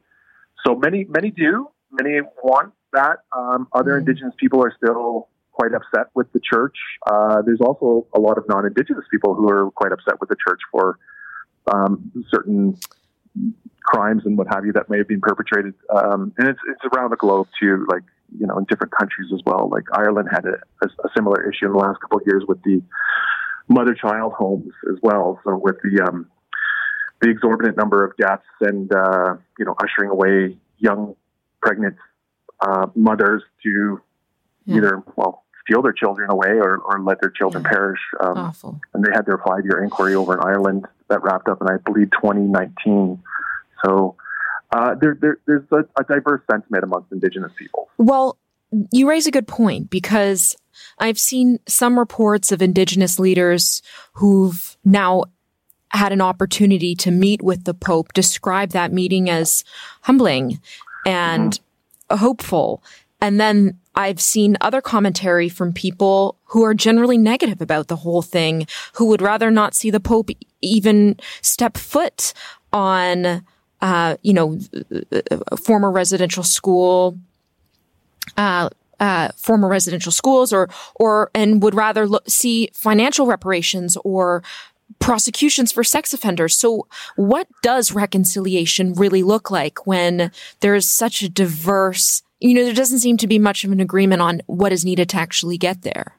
[0.66, 1.68] So many, many do.
[1.90, 3.20] Many want that.
[3.36, 4.08] Um, other mm-hmm.
[4.08, 6.76] Indigenous people are still quite upset with the church.
[7.06, 10.60] Uh, there's also a lot of non-Indigenous people who are quite upset with the church
[10.70, 10.98] for
[11.72, 12.76] um, certain
[13.82, 15.74] crimes and what have you that may have been perpetrated.
[15.94, 18.02] Um, and it's, it's around the globe too, like,
[18.38, 19.68] you know, in different countries as well.
[19.70, 22.62] Like Ireland had a, a, a similar issue in the last couple of years with
[22.62, 22.82] the
[23.68, 25.40] mother child homes as well.
[25.44, 26.28] So with the, um,
[27.20, 31.16] the exorbitant number of deaths and, uh, you know, ushering away young
[31.62, 31.96] pregnant,
[32.60, 34.00] uh, mothers to
[34.64, 34.76] yeah.
[34.76, 37.70] either, well, steal their children away or, or let their children yeah.
[37.70, 38.00] perish.
[38.20, 38.80] Um, Awful.
[38.94, 41.78] And they had their five year inquiry over in Ireland that wrapped up in, I
[41.84, 43.22] believe, 2019.
[43.84, 44.16] So
[44.72, 47.88] uh, there, there, there's a, a diverse sentiment amongst Indigenous people.
[47.98, 48.38] Well,
[48.92, 50.56] you raise a good point because
[50.98, 53.82] I've seen some reports of Indigenous leaders
[54.14, 55.24] who've now
[55.90, 59.64] had an opportunity to meet with the Pope describe that meeting as
[60.02, 60.60] humbling
[61.06, 62.16] and mm-hmm.
[62.16, 62.82] hopeful.
[63.20, 68.20] And then I've seen other commentary from people who are generally negative about the whole
[68.20, 72.34] thing, who would rather not see the Pope even step foot
[72.72, 73.44] on,
[73.86, 74.58] uh, you know,
[75.62, 77.16] former residential school,
[78.36, 78.68] uh,
[78.98, 84.42] uh, former residential schools, or or and would rather look, see financial reparations or
[84.98, 86.56] prosecutions for sex offenders.
[86.56, 92.64] So, what does reconciliation really look like when there is such a diverse you know,
[92.64, 95.56] there doesn't seem to be much of an agreement on what is needed to actually
[95.56, 96.18] get there.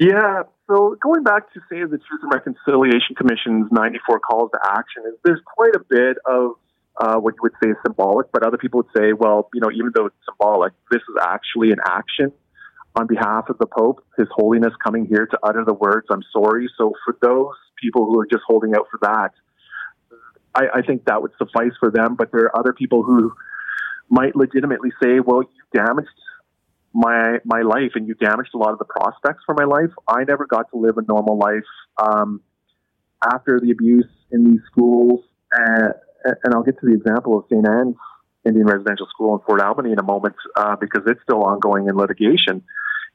[0.00, 0.42] Yeah.
[0.66, 5.14] So going back to say the Truth and Reconciliation Commission's 94 calls to action, is
[5.24, 6.56] there's quite a bit of
[7.00, 9.70] uh, what you would say is symbolic, but other people would say, well, you know,
[9.70, 12.32] even though it's symbolic, this is actually an action
[12.94, 16.68] on behalf of the Pope, His Holiness coming here to utter the words, I'm sorry.
[16.76, 19.30] So for those people who are just holding out for that,
[20.54, 22.14] I, I think that would suffice for them.
[22.16, 23.32] But there are other people who
[24.10, 26.08] might legitimately say, well, you damaged
[26.94, 29.90] my my life and you damaged a lot of the prospects for my life.
[30.06, 31.64] I never got to live a normal life
[31.96, 32.42] um,
[33.24, 35.20] after the abuse in these schools.
[35.58, 35.92] Uh,
[36.24, 37.66] and I'll get to the example of St.
[37.66, 37.96] Anne's
[38.44, 41.96] Indian Residential School in Fort Albany in a moment uh, because it's still ongoing in
[41.96, 42.62] litigation.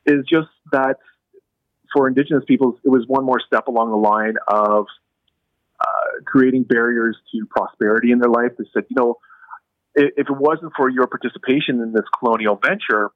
[0.06, 0.98] Is just that
[1.94, 4.86] for Indigenous peoples, it was one more step along the line of
[5.80, 8.52] uh, creating barriers to prosperity in their life.
[8.58, 9.16] They said, you know,
[9.96, 13.12] if it wasn't for your participation in this colonial venture,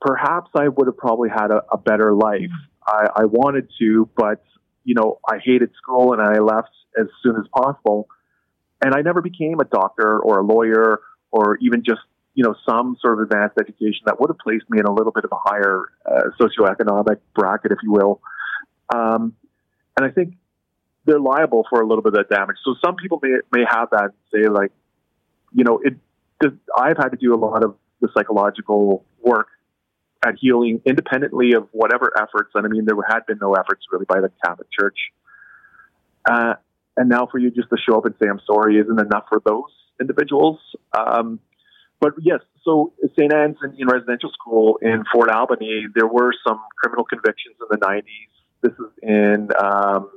[0.00, 2.50] perhaps I would have probably had a, a better life.
[2.86, 4.42] I, I wanted to, but
[4.84, 8.08] you know, I hated school and I left as soon as possible.
[8.82, 12.00] And I never became a doctor or a lawyer or even just,
[12.34, 15.12] you know, some sort of advanced education that would have placed me in a little
[15.12, 18.20] bit of a higher uh, socioeconomic bracket, if you will.
[18.94, 19.34] Um,
[19.96, 20.34] and I think
[21.04, 22.56] they're liable for a little bit of that damage.
[22.64, 24.72] So some people may, may have that and say like,
[25.54, 25.94] you know, it,
[26.76, 29.48] I've had to do a lot of the psychological work
[30.24, 32.50] at healing independently of whatever efforts.
[32.54, 34.96] And I mean, there had been no efforts really by the Catholic Church.
[36.28, 36.54] Uh,
[36.96, 39.40] and now for you just to show up and say, I'm sorry, isn't enough for
[39.44, 40.58] those individuals.
[40.96, 41.40] Um,
[42.00, 43.32] but yes, so St.
[43.32, 48.02] Anne's Indian Residential School in Fort Albany, there were some criminal convictions in the 90s.
[48.60, 50.10] This is in um,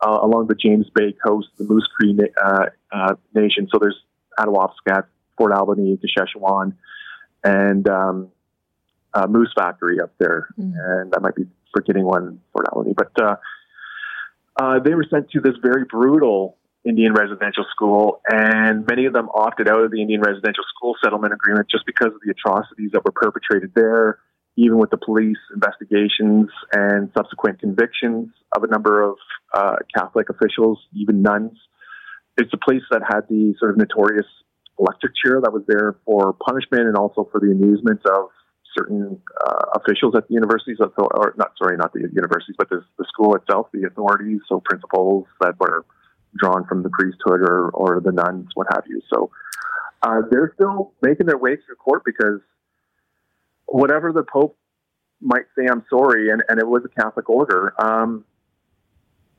[0.00, 3.68] uh, along the James Bay coast, the Moose Cree uh, uh, Nation.
[3.72, 3.98] So there's
[4.38, 5.04] Attawapiskat,
[5.36, 6.74] Fort Albany Kashechewan,
[7.42, 8.28] and um,
[9.14, 10.48] uh, Moose Factory up there.
[10.58, 10.72] Mm.
[10.76, 12.94] And I might be forgetting one, Fort Albany.
[12.96, 13.12] But
[14.58, 19.28] uh, they were sent to this very brutal Indian residential school, and many of them
[19.34, 23.04] opted out of the Indian residential school settlement agreement just because of the atrocities that
[23.04, 24.18] were perpetrated there,
[24.56, 29.16] even with the police investigations and subsequent convictions of a number of
[29.54, 31.52] uh, Catholic officials, even nuns.
[32.36, 34.26] It's a place that had the sort of notorious
[34.78, 38.30] electric chair that was there for punishment and also for the amusement of
[38.76, 43.04] certain uh, officials at the universities, or not sorry, not the universities, but the, the
[43.08, 45.84] school itself, the authorities, so principals that were
[46.36, 49.00] drawn from the priesthood or, or the nuns, what have you.
[49.12, 49.30] So
[50.02, 52.40] uh, they're still making their way through court because
[53.66, 54.56] whatever the Pope
[55.20, 58.24] might say, I'm sorry, and, and it was a Catholic order, um,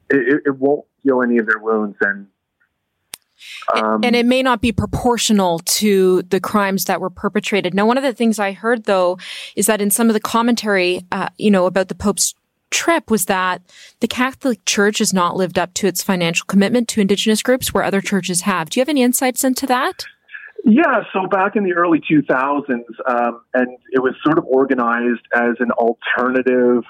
[0.09, 1.97] it, it won't heal any of their wounds.
[2.01, 2.27] And
[3.73, 7.73] um, and it may not be proportional to the crimes that were perpetrated.
[7.73, 9.17] Now, one of the things I heard though
[9.55, 12.33] is that in some of the commentary, uh, you know, about the Pope's
[12.71, 13.61] trip was that
[13.99, 17.83] the Catholic Church has not lived up to its financial commitment to Indigenous groups where
[17.83, 18.69] other churches have.
[18.69, 20.05] Do you have any insights into that?
[20.65, 25.55] Yeah, so back in the early 2000s, um, and it was sort of organized as
[25.59, 26.83] an alternative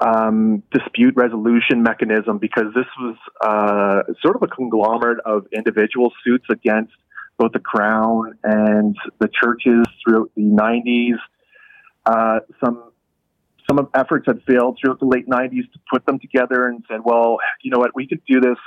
[0.00, 6.46] um, dispute resolution mechanism because this was uh, sort of a conglomerate of individual suits
[6.50, 6.92] against
[7.38, 11.18] both the crown and the churches throughout the 90s.
[12.06, 12.90] Uh, some
[13.68, 17.38] some efforts had failed throughout the late 90s to put them together and said, well,
[17.62, 18.58] you know what, we could do this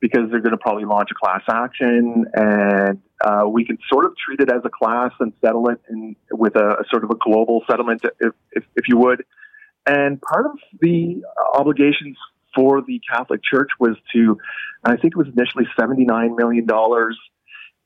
[0.00, 4.12] because they're going to probably launch a class action, and uh, we can sort of
[4.16, 7.16] treat it as a class and settle it in, with a, a sort of a
[7.16, 9.24] global settlement, if, if, if you would.
[9.86, 11.22] And part of the
[11.54, 12.16] obligations
[12.54, 14.38] for the Catholic Church was to,
[14.84, 16.66] I think it was initially $79 million.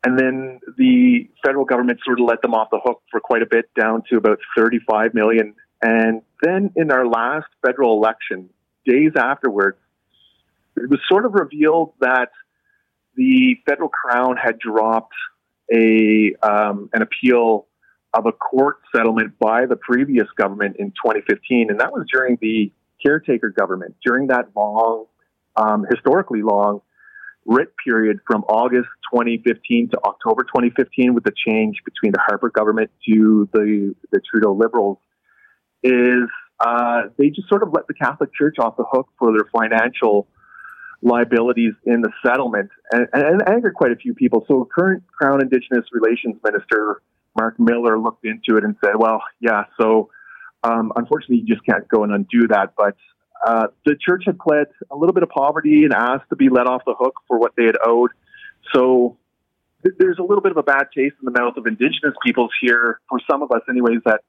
[0.07, 3.47] And then the federal government sort of let them off the hook for quite a
[3.47, 5.55] bit, down to about 35 million.
[5.81, 8.51] And then in our last federal election,
[8.87, 9.79] days afterwards,
[10.77, 12.31] it was sort of revealed that
[13.17, 15.15] the federal crown had dropped
[15.73, 17.67] a um, an appeal
[18.15, 22.73] of a court settlement by the previous government in 2015, and that was during the
[23.05, 23.97] caretaker government.
[24.05, 25.07] During that long,
[25.57, 26.81] um, historically long
[27.47, 32.91] writ period from August 2015 to October 2015, with the change between the Harper government
[33.09, 34.99] to the the Trudeau Liberals,
[35.83, 36.29] is
[36.61, 40.29] uh, they just sort of let the Catholic Church off the hook for their financial
[41.03, 44.45] liabilities in the settlement and, and angered quite a few people.
[44.49, 47.03] So current Crown Indigenous Relations Minister
[47.37, 50.11] Mark Miller looked into it and said, well, yeah, so
[50.63, 52.75] um, unfortunately you just can't go and undo that.
[52.77, 52.97] But
[53.47, 56.67] uh, the church had pled a little bit of poverty and asked to be let
[56.67, 58.11] off the hook for what they had owed.
[58.75, 59.19] So
[59.83, 62.51] th- there's a little bit of a bad taste in the mouth of Indigenous peoples
[62.61, 64.21] here, for some of us anyways, that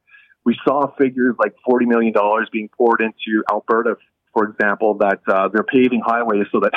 [0.44, 2.14] we saw figures like $40 million
[2.52, 3.96] being poured into Alberta
[4.36, 6.74] for example, that uh, they're paving highways so that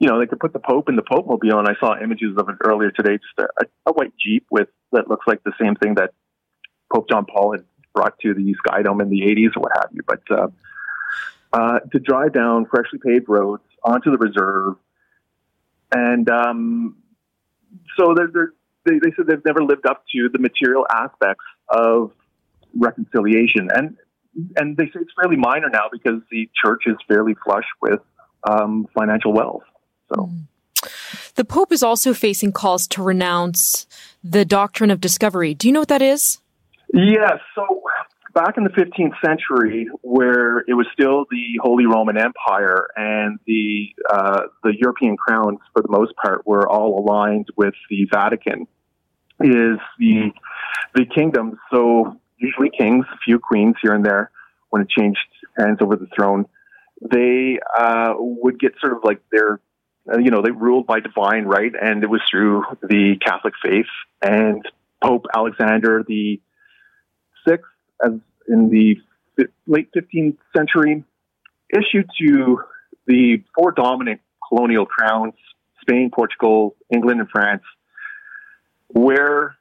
[0.00, 1.58] you know they could put the Pope in the Pope mobile.
[1.58, 5.08] And I saw images of it earlier today, just a, a white Jeep with that
[5.08, 6.14] looks like the same thing that
[6.92, 9.90] Pope John Paul had brought to the Sky Dome in the 80s or what have
[9.92, 10.00] you.
[10.06, 10.48] But uh,
[11.52, 14.76] uh, to drive down freshly paved roads onto the reserve,
[15.92, 16.96] and um,
[17.98, 18.52] so they're, they're,
[18.86, 22.12] they, they said they've never lived up to the material aspects of
[22.74, 23.68] reconciliation.
[23.70, 23.98] And
[24.56, 28.00] and they say it's fairly minor now because the church is fairly flush with
[28.48, 29.64] um, financial wealth.
[30.12, 30.30] So.
[30.30, 30.46] Mm.
[31.34, 33.86] The Pope is also facing calls to renounce
[34.22, 35.54] the doctrine of discovery.
[35.54, 36.38] Do you know what that is?
[36.92, 37.38] Yes.
[37.54, 37.82] So
[38.34, 43.88] back in the 15th century, where it was still the Holy Roman Empire and the
[44.10, 48.66] uh, the European crowns, for the most part, were all aligned with the Vatican,
[49.40, 50.30] is the
[50.94, 51.54] the kingdoms.
[51.70, 54.30] So usually kings, a few queens here and there
[54.70, 55.18] when it changed
[55.58, 56.46] hands over the throne.
[57.00, 59.60] They uh, would get sort of like their,
[60.12, 63.86] Uh, you know, they ruled by divine right, and it was through the Catholic faith.
[64.22, 64.62] And
[65.02, 66.40] Pope Alexander the
[67.46, 67.64] Sixth,
[68.04, 68.12] as
[68.48, 68.96] in the
[69.66, 71.04] late 15th century,
[71.70, 72.60] issued to
[73.06, 75.34] the four dominant colonial crowns
[75.80, 77.62] Spain, Portugal, England, and France
[78.92, 79.56] where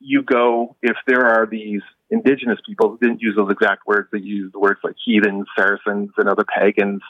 [0.00, 4.08] you go if there are these indigenous people who didn't use those exact words.
[4.12, 7.00] They used words like heathens, Saracens, and other pagans.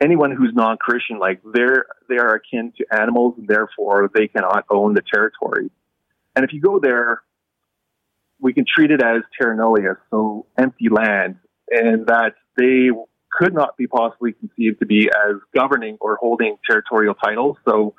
[0.00, 4.94] Anyone who's non-Christian, like they're they are akin to animals, and therefore they cannot own
[4.94, 5.70] the territory.
[6.34, 7.22] And if you go there,
[8.40, 9.56] we can treat it as terra
[10.10, 11.36] so empty land,
[11.70, 12.90] and that they
[13.30, 17.56] could not be possibly conceived to be as governing or holding territorial titles.
[17.66, 17.94] So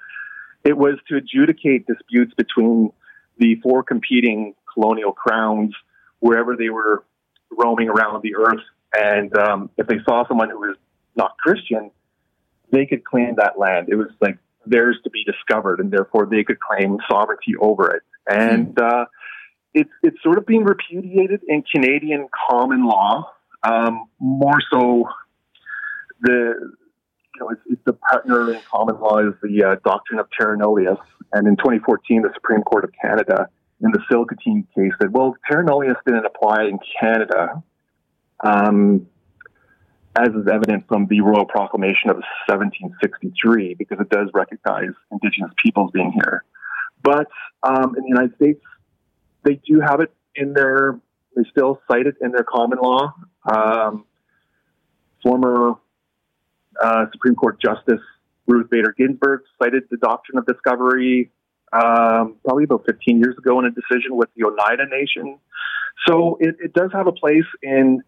[0.63, 2.91] it was to adjudicate disputes between
[3.37, 5.73] the four competing colonial crowns
[6.19, 7.03] wherever they were
[7.51, 8.63] roaming around the earth.
[8.97, 10.77] And um, if they saw someone who was
[11.15, 11.91] not Christian,
[12.71, 13.87] they could claim that land.
[13.89, 18.03] It was like theirs to be discovered, and therefore they could claim sovereignty over it.
[18.27, 19.05] And uh,
[19.73, 23.31] it's it's sort of being repudiated in Canadian common law.
[23.63, 25.05] Um, more so,
[26.21, 26.73] the
[27.35, 30.57] you know, it's, it's, the partner in common law is the uh, doctrine of terra
[30.57, 30.99] nullius.
[31.33, 33.49] And in 2014, the Supreme Court of Canada
[33.81, 37.61] in the Tsilhqot'in case said, well, terra nullius didn't apply in Canada,
[38.43, 39.07] um,
[40.17, 45.91] as is evident from the Royal Proclamation of 1763, because it does recognize Indigenous peoples
[45.93, 46.43] being here.
[47.03, 47.27] But
[47.63, 48.61] um, in the United States,
[49.43, 50.99] they do have it in their,
[51.35, 53.13] they still cite it in their common law.
[53.51, 54.05] Um,
[55.21, 55.73] former
[56.81, 58.01] uh, Supreme Court Justice
[58.47, 61.31] Ruth Bader Ginsburg cited the doctrine of discovery
[61.73, 65.39] um, probably about 15 years ago in a decision with the Oneida Nation.
[66.07, 68.01] So it, it does have a place in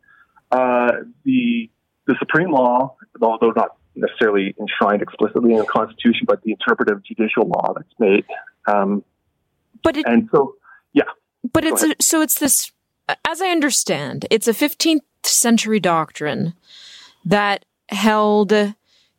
[0.51, 0.91] uh,
[1.25, 1.69] the
[2.07, 7.47] the supreme law, although not necessarily enshrined explicitly in the Constitution, but the interpretive judicial
[7.47, 8.25] law that's made.
[8.67, 9.03] Um,
[9.83, 10.55] but it, and so,
[10.93, 11.03] yeah.
[11.51, 12.71] But it's a, so it's this,
[13.25, 16.53] as I understand, it's a 15th century doctrine
[17.25, 18.53] that held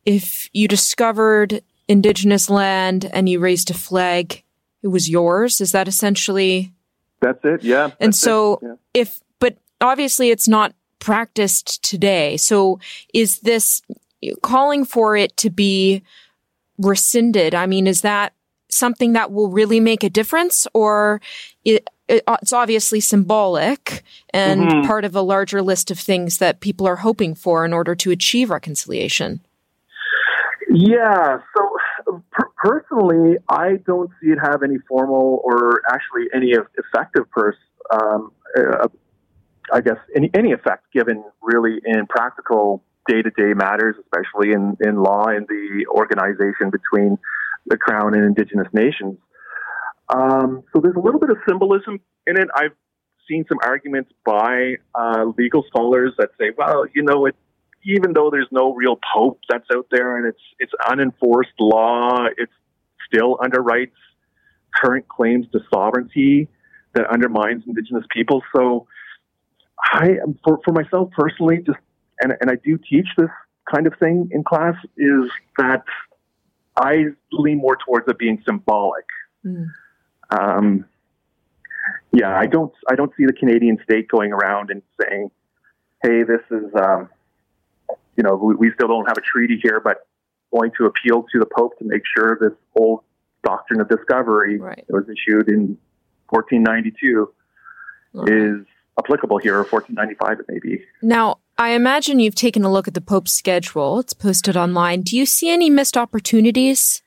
[0.05, 4.43] if you discovered indigenous land and you raised a flag,
[4.81, 5.61] it was yours.
[5.61, 6.73] Is that essentially?
[7.21, 7.63] That's it.
[7.63, 7.91] Yeah.
[7.99, 8.73] And so yeah.
[8.93, 12.37] if, but obviously it's not practiced today.
[12.37, 12.79] So
[13.13, 13.81] is this
[14.41, 16.03] calling for it to be
[16.77, 18.33] rescinded, I mean, is that
[18.69, 21.21] something that will really make a difference or
[21.65, 24.87] it, it, it's obviously symbolic and mm-hmm.
[24.87, 28.11] part of a larger list of things that people are hoping for in order to
[28.11, 29.41] achieve reconciliation?
[30.71, 31.39] Yeah.
[31.57, 37.55] So per- personally, I don't see it have any formal or actually any effective pers-
[37.91, 38.87] um, uh,
[39.73, 44.77] I guess any any effect given really in practical day to day matters, especially in
[44.81, 47.17] in law and the organization between
[47.65, 49.17] the crown and indigenous nations.
[50.09, 52.47] Um, so there's a little bit of symbolism in it.
[52.55, 52.75] I've
[53.29, 57.35] seen some arguments by uh, legal scholars that say, well, you know, it,
[57.83, 62.51] even though there's no real pope that's out there and it's it's unenforced law, it's
[63.07, 63.91] still underwrites
[64.75, 66.47] current claims to sovereignty
[66.93, 68.41] that undermines indigenous people.
[68.55, 68.87] So
[69.81, 71.79] I, for, for myself personally, just,
[72.21, 73.29] and, and I do teach this
[73.73, 75.83] kind of thing in class, is that
[76.75, 79.05] I lean more towards it being symbolic.
[79.45, 79.67] Mm.
[80.31, 80.85] Um,
[82.11, 85.31] yeah, I don't, I don't see the Canadian state going around and saying,
[86.03, 87.09] "Hey, this is, um,
[88.15, 90.07] you know, we, we still don't have a treaty here, but
[90.53, 93.01] going to appeal to the Pope to make sure this old
[93.43, 94.83] doctrine of discovery right.
[94.87, 95.77] that was issued in
[96.29, 97.33] 1492
[98.27, 98.65] is
[98.99, 100.83] applicable here, or 1495 it may be.
[101.01, 103.99] Now, I imagine you've taken a look at the Pope's schedule.
[103.99, 105.01] It's posted online.
[105.01, 107.01] Do you see any missed opportunities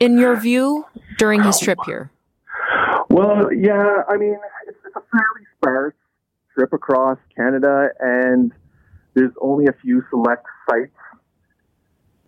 [0.00, 0.86] in your view
[1.18, 2.10] during his trip here?
[3.08, 5.94] Well, yeah, I mean, it's, it's a fairly sparse
[6.54, 8.52] trip across Canada, and
[9.14, 10.90] there's only a few select sites.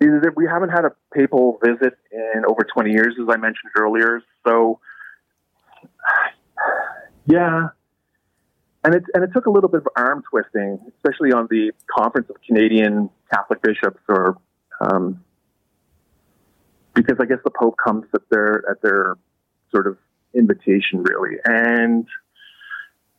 [0.00, 4.20] We haven't had a papal visit in over 20 years, as I mentioned earlier.
[4.46, 4.78] So,
[7.26, 7.68] yeah,
[8.84, 12.28] and it and it took a little bit of arm twisting, especially on the Conference
[12.28, 14.36] of Canadian Catholic Bishops, or
[14.80, 15.24] um,
[16.94, 19.16] because I guess the Pope comes at their at their
[19.70, 19.96] sort of
[20.34, 21.36] invitation, really.
[21.44, 22.06] And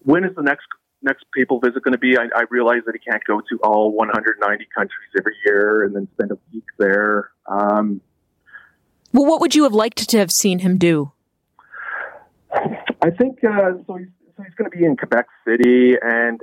[0.03, 0.67] when is the next
[1.01, 2.15] next papal visit going to be?
[2.17, 6.07] I, I realize that he can't go to all 190 countries every year and then
[6.13, 7.31] spend a week there.
[7.47, 8.01] Um,
[9.13, 11.11] well, what would you have liked to have seen him do?
[12.53, 13.95] I think uh, so.
[13.95, 16.41] He's so he's going to be in Quebec City and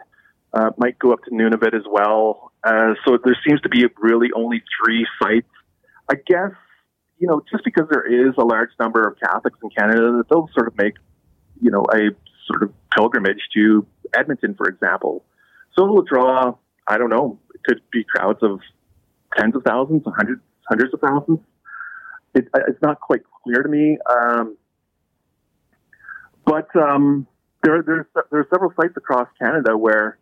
[0.53, 2.53] uh, might go up to Nunavut as well.
[2.64, 5.49] Uh, so there seems to be really only three sites.
[6.11, 6.53] I guess
[7.18, 10.49] you know just because there is a large number of Catholics in Canada, that they'll
[10.55, 10.95] sort of make
[11.61, 12.11] you know a
[12.47, 15.24] sort of pilgrimage to Edmonton, for example.
[15.76, 16.55] So it'll draw.
[16.86, 17.38] I don't know.
[17.55, 18.61] It could be crowds of
[19.36, 21.38] tens of thousands, hundreds, hundreds of thousands.
[22.34, 23.99] It, it's not quite clear to me.
[24.11, 24.57] Um,
[26.45, 27.26] but um,
[27.62, 30.18] there, there's there are several sites across Canada where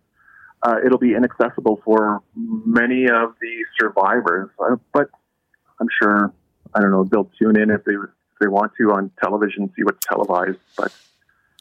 [0.62, 4.50] uh, it'll be inaccessible for many of the survivors.
[4.58, 5.10] Uh, but
[5.80, 6.32] I'm sure
[6.74, 9.82] I don't know they'll tune in if they if they want to on television, see
[9.82, 10.58] what's televised.
[10.76, 10.92] But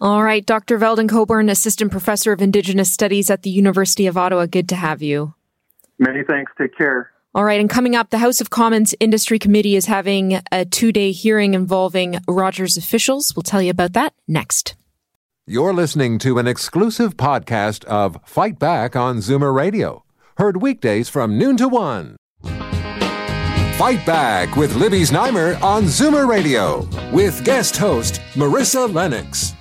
[0.02, 0.78] all right, Dr.
[0.78, 4.46] Veldon Coburn, assistant professor of Indigenous Studies at the University of Ottawa.
[4.46, 5.34] Good to have you.
[5.98, 6.52] Many thanks.
[6.58, 7.12] Take care.
[7.36, 10.92] All right, and coming up, the House of Commons Industry Committee is having a two
[10.92, 13.36] day hearing involving Rogers officials.
[13.36, 14.76] We'll tell you about that next.
[15.50, 20.04] You're listening to an exclusive podcast of Fight Back on Zoomer Radio,
[20.38, 22.18] heard weekdays from noon to one.
[22.44, 29.56] Fight Back with Libby Znaimer on Zoomer Radio with guest host Marissa Lennox.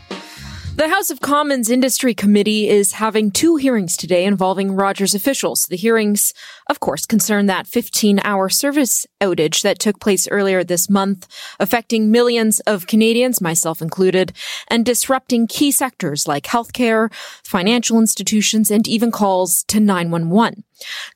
[0.79, 5.64] The House of Commons Industry Committee is having two hearings today involving Rogers officials.
[5.64, 6.33] The hearings,
[6.70, 11.26] of course, concern that 15 hour service outage that took place earlier this month,
[11.59, 14.33] affecting millions of Canadians, myself included,
[14.68, 17.12] and disrupting key sectors like healthcare,
[17.43, 20.62] financial institutions, and even calls to 911.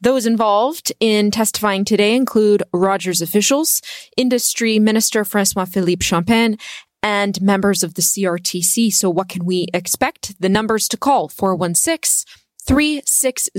[0.01, 3.81] Those involved in testifying today include Rogers officials,
[4.17, 6.59] Industry Minister Francois Philippe Champagne,
[7.03, 8.93] and members of the CRTC.
[8.93, 10.41] So what can we expect?
[10.41, 12.33] The numbers to call 416
[12.65, 13.51] 360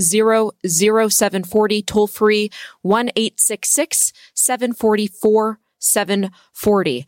[0.66, 2.50] 0740 toll free
[2.82, 7.06] 1 744 740.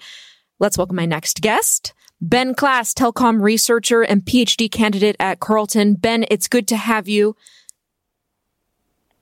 [0.59, 1.95] Let's welcome my next guest.
[2.21, 5.95] Ben Klass, telecom researcher and PhD candidate at Carleton.
[5.95, 7.37] Ben, it's good to have you.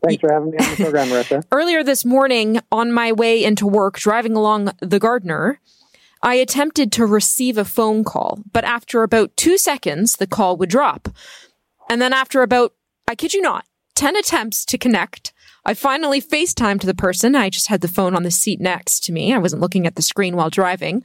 [0.02, 1.44] Thanks for having me on the program, Marissa.
[1.52, 5.60] Earlier this morning, on my way into work, driving along the Gardiner,
[6.24, 10.70] I attempted to receive a phone call, but after about two seconds, the call would
[10.70, 11.10] drop.
[11.90, 12.72] And then after about,
[13.06, 15.34] I kid you not, 10 attempts to connect,
[15.66, 17.36] I finally FaceTimed to the person.
[17.36, 19.34] I just had the phone on the seat next to me.
[19.34, 21.04] I wasn't looking at the screen while driving.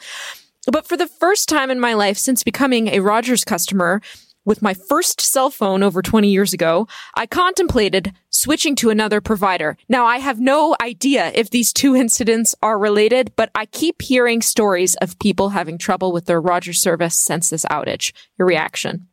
[0.71, 4.01] But for the first time in my life since becoming a Rogers customer,
[4.49, 9.77] with my first cell phone over 20 years ago, I contemplated switching to another provider.
[9.87, 14.41] Now, I have no idea if these two incidents are related, but I keep hearing
[14.41, 18.11] stories of people having trouble with their Rogers service since this outage.
[18.39, 19.07] Your reaction?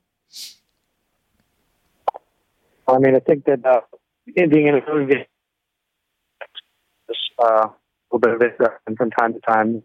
[2.88, 3.80] I mean, I think that uh,
[4.34, 4.80] being in a
[7.38, 7.74] uh, a
[8.10, 8.56] little bit of it
[8.86, 9.82] and from time to time,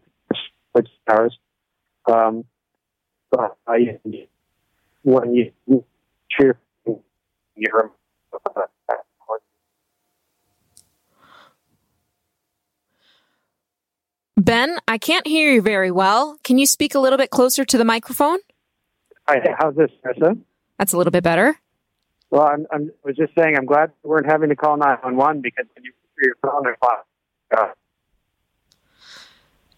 [0.72, 1.36] which hours.
[2.10, 2.44] Um,
[3.30, 3.74] but uh,
[5.02, 5.84] when you
[6.30, 6.58] cheer,
[7.56, 7.92] you're
[14.36, 16.38] Ben, I can't hear you very well.
[16.42, 18.38] Can you speak a little bit closer to the microphone?
[19.28, 20.40] Hi, how's this, Marissa?
[20.78, 21.56] That's a little bit better.
[22.30, 25.42] Well, I'm, I'm, I was just saying I'm glad we weren't having to call 911
[25.42, 26.66] because when you put your phone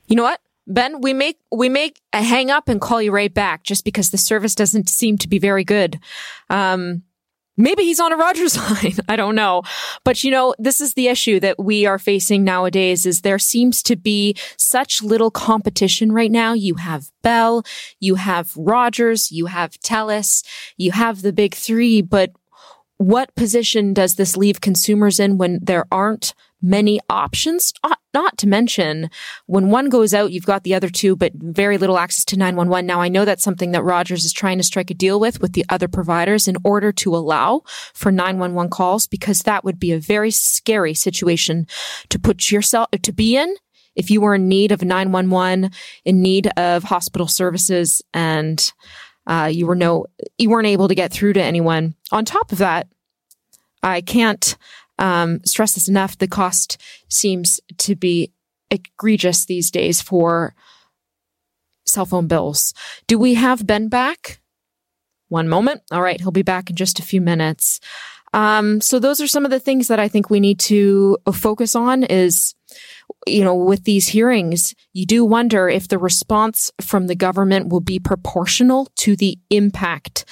[0.06, 0.40] You know what?
[0.66, 4.10] Ben, we make we make a hang up and call you right back just because
[4.10, 6.00] the service doesn't seem to be very good.
[6.48, 7.02] Um,
[7.56, 8.96] maybe he's on a Rogers line.
[9.08, 9.62] I don't know.
[10.04, 13.82] But you know, this is the issue that we are facing nowadays is there seems
[13.84, 16.54] to be such little competition right now.
[16.54, 17.64] You have Bell,
[18.00, 20.44] you have Rogers, you have Telus,
[20.76, 22.32] you have the big three, but
[22.98, 26.34] what position does this leave consumers in when there aren't
[26.64, 27.72] many options.
[28.14, 29.10] Not, to mention
[29.46, 32.86] when one goes out, you've got the other two, but very little access to 911.
[32.86, 35.52] Now I know that's something that Rogers is trying to strike a deal with with
[35.52, 39.98] the other providers in order to allow for 911 calls because that would be a
[39.98, 41.66] very scary situation
[42.08, 43.54] to put yourself, to be in
[43.94, 45.70] if you were in need of 911,
[46.04, 48.72] in need of hospital services and
[49.26, 50.06] uh, you were no,
[50.38, 51.94] you weren't able to get through to anyone.
[52.12, 52.88] On top of that,
[53.82, 54.56] I can't
[54.98, 56.18] um, stress this enough.
[56.18, 58.32] The cost seems to be
[58.70, 60.54] egregious these days for
[61.86, 62.74] cell phone bills.
[63.06, 64.40] Do we have Ben back?
[65.28, 65.82] One moment.
[65.90, 67.80] All right, he'll be back in just a few minutes.
[68.32, 71.76] Um, so those are some of the things that I think we need to focus
[71.76, 72.54] on is,
[73.26, 77.80] you know, with these hearings, you do wonder if the response from the government will
[77.80, 80.24] be proportional to the impact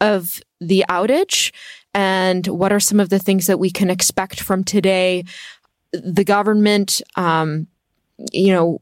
[0.00, 1.52] of the outage
[1.94, 5.24] and what are some of the things that we can expect from today?
[5.92, 7.68] The government, um,
[8.32, 8.80] you know,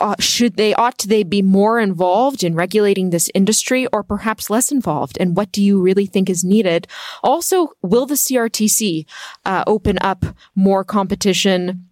[0.00, 4.70] uh, should they, ought they be more involved in regulating this industry or perhaps less
[4.70, 5.16] involved?
[5.18, 6.86] And what do you really think is needed?
[7.22, 9.06] Also, will the CRTC
[9.46, 11.87] uh, open up more competition?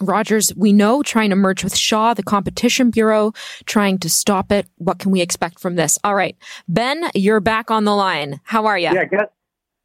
[0.00, 3.32] Rogers, we know, trying to merge with Shaw, the Competition Bureau,
[3.66, 4.66] trying to stop it.
[4.76, 5.98] What can we expect from this?
[6.04, 6.36] All right.
[6.68, 8.40] Ben, you're back on the line.
[8.44, 8.90] How are you?
[8.92, 9.26] Yeah, guess,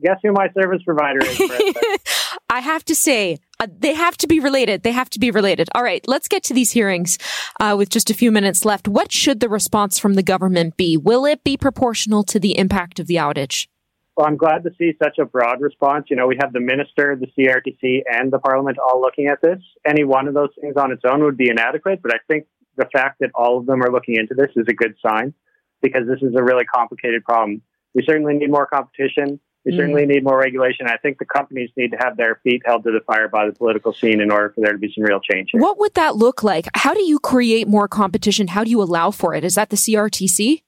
[0.01, 1.39] guess who my service provider is?
[2.49, 4.83] I have to say, uh, they have to be related.
[4.83, 5.69] They have to be related.
[5.73, 7.17] All right, let's get to these hearings
[7.59, 8.87] uh, with just a few minutes left.
[8.87, 10.97] What should the response from the government be?
[10.97, 13.67] Will it be proportional to the impact of the outage?
[14.15, 16.05] Well, I'm glad to see such a broad response.
[16.09, 19.59] You know, we have the minister, the CRTC, and the parliament all looking at this.
[19.85, 22.45] Any one of those things on its own would be inadequate, but I think
[22.77, 25.33] the fact that all of them are looking into this is a good sign
[25.81, 27.61] because this is a really complicated problem.
[27.95, 29.39] We certainly need more competition.
[29.65, 29.77] We mm.
[29.77, 30.87] certainly need more regulation.
[30.87, 33.53] I think the companies need to have their feet held to the fire by the
[33.53, 35.49] political scene in order for there to be some real change.
[35.51, 35.61] Here.
[35.61, 36.67] What would that look like?
[36.75, 38.47] How do you create more competition?
[38.47, 39.43] How do you allow for it?
[39.43, 40.63] Is that the CRTC?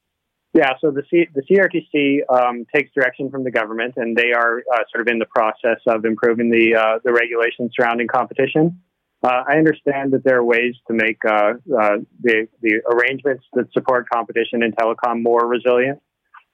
[0.55, 4.59] Yeah, so the C- the CRTC um, takes direction from the government, and they are
[4.73, 8.81] uh, sort of in the process of improving the uh, the regulations surrounding competition.
[9.21, 13.73] Uh, I understand that there are ways to make uh, uh, the the arrangements that
[13.73, 16.01] support competition in telecom more resilient,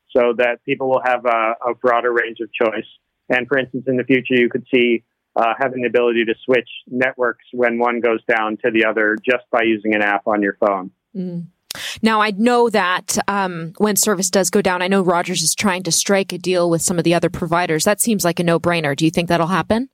[0.09, 2.87] so that people will have a, a broader range of choice.
[3.29, 5.03] And for instance, in the future, you could see
[5.35, 9.43] uh, having the ability to switch networks when one goes down to the other just
[9.51, 10.89] by using an app on your phone.
[11.15, 11.45] Mm.
[12.01, 15.83] Now, I know that um, when service does go down, I know Rogers is trying
[15.83, 17.83] to strike a deal with some of the other providers.
[17.83, 18.95] That seems like a no brainer.
[18.95, 19.89] Do you think that'll happen?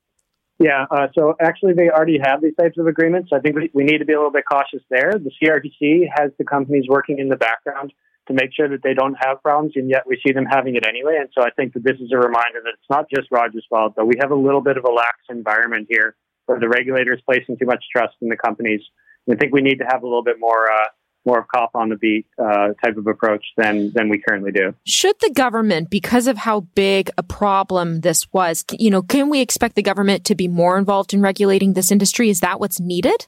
[0.59, 3.29] Yeah, uh, so actually, they already have these types of agreements.
[3.31, 5.13] I think we, we need to be a little bit cautious there.
[5.13, 7.93] The CRTC has the companies working in the background
[8.27, 10.85] to make sure that they don't have problems, and yet we see them having it
[10.85, 11.17] anyway.
[11.19, 13.93] And so I think that this is a reminder that it's not just Rogers' fault,
[13.95, 16.15] but we have a little bit of a lax environment here
[16.47, 18.81] where the regulators placing too much trust in the companies.
[19.29, 20.87] I think we need to have a little bit more uh,
[21.27, 24.73] more of cop on the beat uh, type of approach than than we currently do.
[24.85, 29.41] Should the government, because of how big a problem this was, you know, can we
[29.41, 32.29] expect the government to be more involved in regulating this industry?
[32.29, 33.27] Is that what's needed?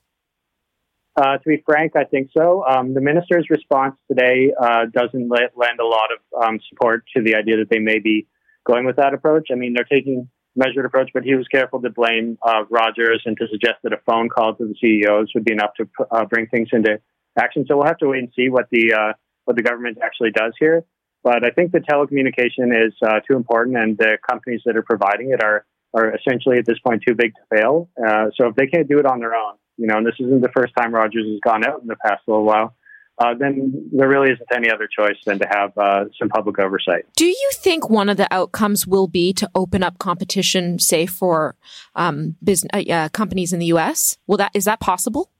[1.15, 2.63] Uh, to be frank, I think so.
[2.65, 7.35] Um, the minister's response today uh, doesn't lend a lot of um, support to the
[7.35, 8.27] idea that they may be
[8.65, 9.49] going with that approach.
[9.51, 13.35] I mean, they're taking measured approach, but he was careful to blame uh, Rogers and
[13.37, 16.47] to suggest that a phone call to the CEOs would be enough to uh, bring
[16.47, 16.99] things into
[17.37, 17.65] action.
[17.67, 19.13] So we'll have to wait and see what the uh,
[19.45, 20.83] what the government actually does here.
[21.23, 25.31] But I think the telecommunication is uh, too important, and the companies that are providing
[25.31, 27.89] it are are essentially at this point too big to fail.
[27.97, 30.41] Uh, so if they can't do it on their own, you know, and this isn't
[30.41, 32.75] the first time Rogers has gone out in the past little while,
[33.17, 37.05] uh, then there really isn't any other choice than to have uh, some public oversight.
[37.15, 41.55] Do you think one of the outcomes will be to open up competition, say for
[41.95, 44.17] um, business uh, companies in the U.S.?
[44.27, 45.31] Will that is that possible?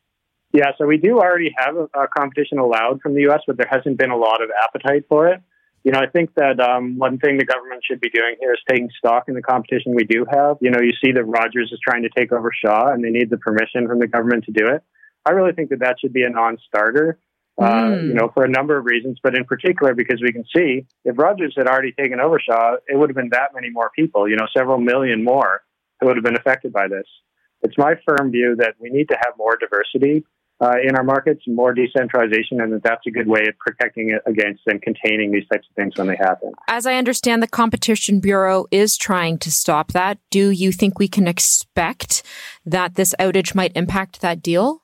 [0.52, 3.68] Yeah, so we do already have a, a competition allowed from the U.S., but there
[3.70, 5.42] hasn't been a lot of appetite for it
[5.84, 8.60] you know, I think that um, one thing the government should be doing here is
[8.70, 10.58] taking stock in the competition we do have.
[10.62, 13.30] You know, you see that Rogers is trying to take over Shaw, and they need
[13.30, 14.84] the permission from the government to do it.
[15.26, 17.20] I really think that that should be a non-starter.
[17.58, 18.08] Uh, mm.
[18.08, 21.18] you know, for a number of reasons, but in particular because we can see if
[21.18, 24.38] Rogers had already taken over Shaw, it would have been that many more people, you
[24.38, 25.62] know, several million more
[26.00, 27.04] who would have been affected by this.
[27.62, 30.24] It's my firm view that we need to have more diversity
[30.62, 34.22] uh, in our markets, more decentralization, and that that's a good way of protecting it
[34.30, 36.52] against and containing these types of things when they happen.
[36.68, 40.18] As I understand, the Competition Bureau is trying to stop that.
[40.30, 42.24] Do you think we can expect
[42.66, 44.84] that this outage might impact that deal?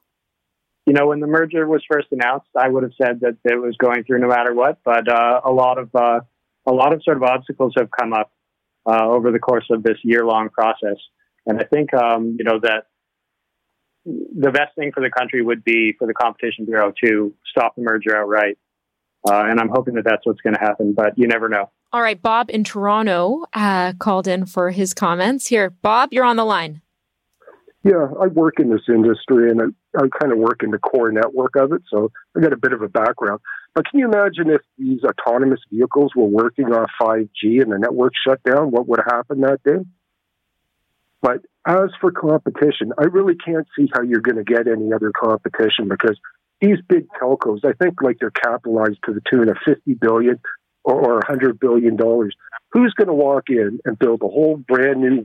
[0.86, 3.76] You know, when the merger was first announced, I would have said that it was
[3.78, 4.80] going through no matter what.
[4.86, 6.22] But uh, a lot of uh,
[6.66, 8.32] a lot of sort of obstacles have come up
[8.86, 10.98] uh, over the course of this year long process,
[11.46, 12.86] and I think um, you know that
[14.06, 17.82] the best thing for the country would be for the Competition Bureau to stop the
[17.82, 18.58] merger outright.
[19.28, 21.72] Uh, and I'm hoping that that's what's going to happen, but you never know.
[21.92, 25.48] All right, Bob in Toronto uh, called in for his comments.
[25.48, 26.82] Here, Bob, you're on the line.
[27.84, 29.66] Yeah, I work in this industry and I,
[29.98, 32.74] I kind of work in the core network of it, so I got a bit
[32.74, 33.42] of a background.
[33.76, 38.14] But can you imagine if these autonomous vehicles were working on 5G and the network
[38.28, 38.72] shut down?
[38.72, 39.86] What would happen that day?
[41.26, 45.12] But as for competition, I really can't see how you're going to get any other
[45.12, 46.20] competition because
[46.62, 50.40] these big telcos, I think like they're capitalized to the tune of 50 billion
[50.84, 52.36] or 100 billion dollars.
[52.74, 55.24] Who's going to walk in and build a whole brand new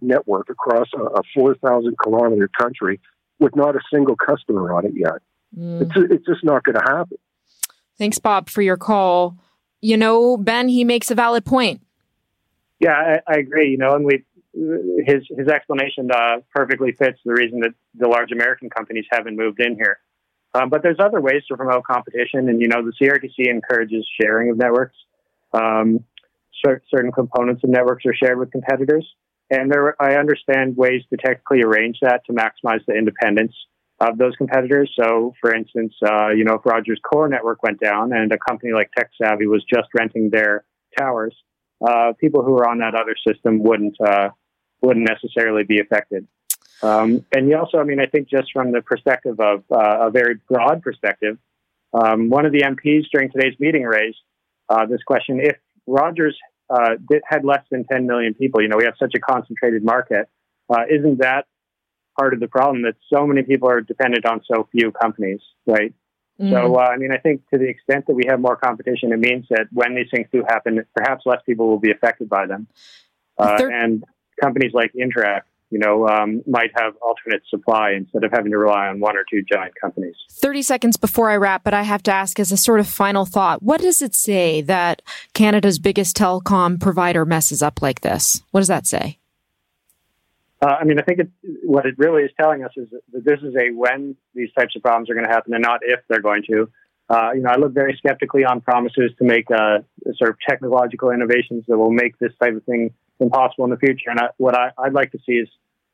[0.00, 2.98] network across a, 4,000 kilometer country
[3.38, 5.22] with not a single customer on it yet?
[5.56, 5.82] Mm.
[5.82, 7.18] It's, it's just not going to happen.
[7.96, 9.38] Thanks, Bob, for your call.
[9.80, 11.82] You know, Ben, he makes a valid point.
[12.80, 13.70] Yeah, I, I agree.
[13.70, 14.24] You know, and we
[14.56, 19.60] his his explanation uh, perfectly fits the reason that the large American companies haven't moved
[19.60, 19.98] in here.
[20.54, 24.50] Um, but there's other ways to promote competition, and you know the CRTC encourages sharing
[24.50, 24.96] of networks.
[25.52, 26.04] Um,
[26.90, 29.06] certain components of networks are shared with competitors,
[29.50, 33.52] and there I understand ways to technically arrange that to maximize the independence
[34.00, 34.90] of those competitors.
[35.00, 38.72] So, for instance, uh, you know if Rogers' core network went down and a company
[38.72, 40.64] like TekSavvy was just renting their
[40.96, 41.36] towers,
[41.86, 44.30] uh, people who are on that other system wouldn't uh,
[44.82, 46.26] wouldn't necessarily be affected.
[46.82, 50.10] Um, and you also, I mean, I think just from the perspective of uh, a
[50.10, 51.38] very broad perspective,
[51.94, 54.18] um, one of the MPs during today's meeting raised
[54.68, 55.56] uh, this question: If
[55.86, 56.36] Rogers
[56.68, 60.28] uh, had less than 10 million people, you know, we have such a concentrated market,
[60.68, 61.46] uh, isn't that
[62.18, 65.94] part of the problem that so many people are dependent on so few companies, right?
[66.40, 66.52] Mm-hmm.
[66.52, 69.18] So, uh, I mean, I think to the extent that we have more competition, it
[69.18, 72.66] means that when these things do happen, perhaps less people will be affected by them.
[73.38, 74.04] Uh, and
[74.40, 78.86] companies like Interac, you know, um, might have alternate supply instead of having to rely
[78.86, 80.14] on one or two giant companies.
[80.30, 83.24] 30 seconds before I wrap, but I have to ask as a sort of final
[83.24, 85.02] thought what does it say that
[85.34, 88.42] Canada's biggest telecom provider messes up like this?
[88.52, 89.18] What does that say?
[90.62, 91.28] Uh, I mean, I think it,
[91.64, 94.82] what it really is telling us is that this is a when these types of
[94.82, 96.70] problems are going to happen and not if they're going to.
[97.08, 99.78] Uh, you know, I look very skeptically on promises to make uh,
[100.16, 104.10] sort of technological innovations that will make this type of thing impossible in the future.
[104.10, 105.48] And I, what I, would like to see is,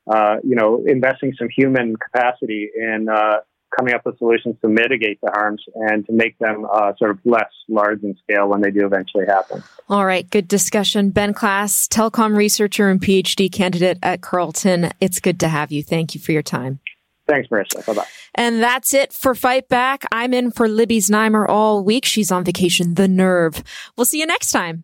[0.07, 3.37] uh, you know, investing some human capacity in uh,
[3.77, 7.19] coming up with solutions to mitigate the harms and to make them uh, sort of
[7.25, 9.63] less large in scale when they do eventually happen.
[9.89, 11.09] All right, good discussion.
[11.09, 14.91] Ben Klass, telecom researcher and PhD candidate at Carleton.
[14.99, 15.83] It's good to have you.
[15.83, 16.79] Thank you for your time.
[17.27, 17.85] Thanks, Marissa.
[17.85, 18.07] Bye bye.
[18.35, 20.03] And that's it for Fight Back.
[20.11, 22.05] I'm in for Libby's Znaimer all week.
[22.05, 22.95] She's on vacation.
[22.95, 23.63] The nerve.
[23.95, 24.83] We'll see you next time.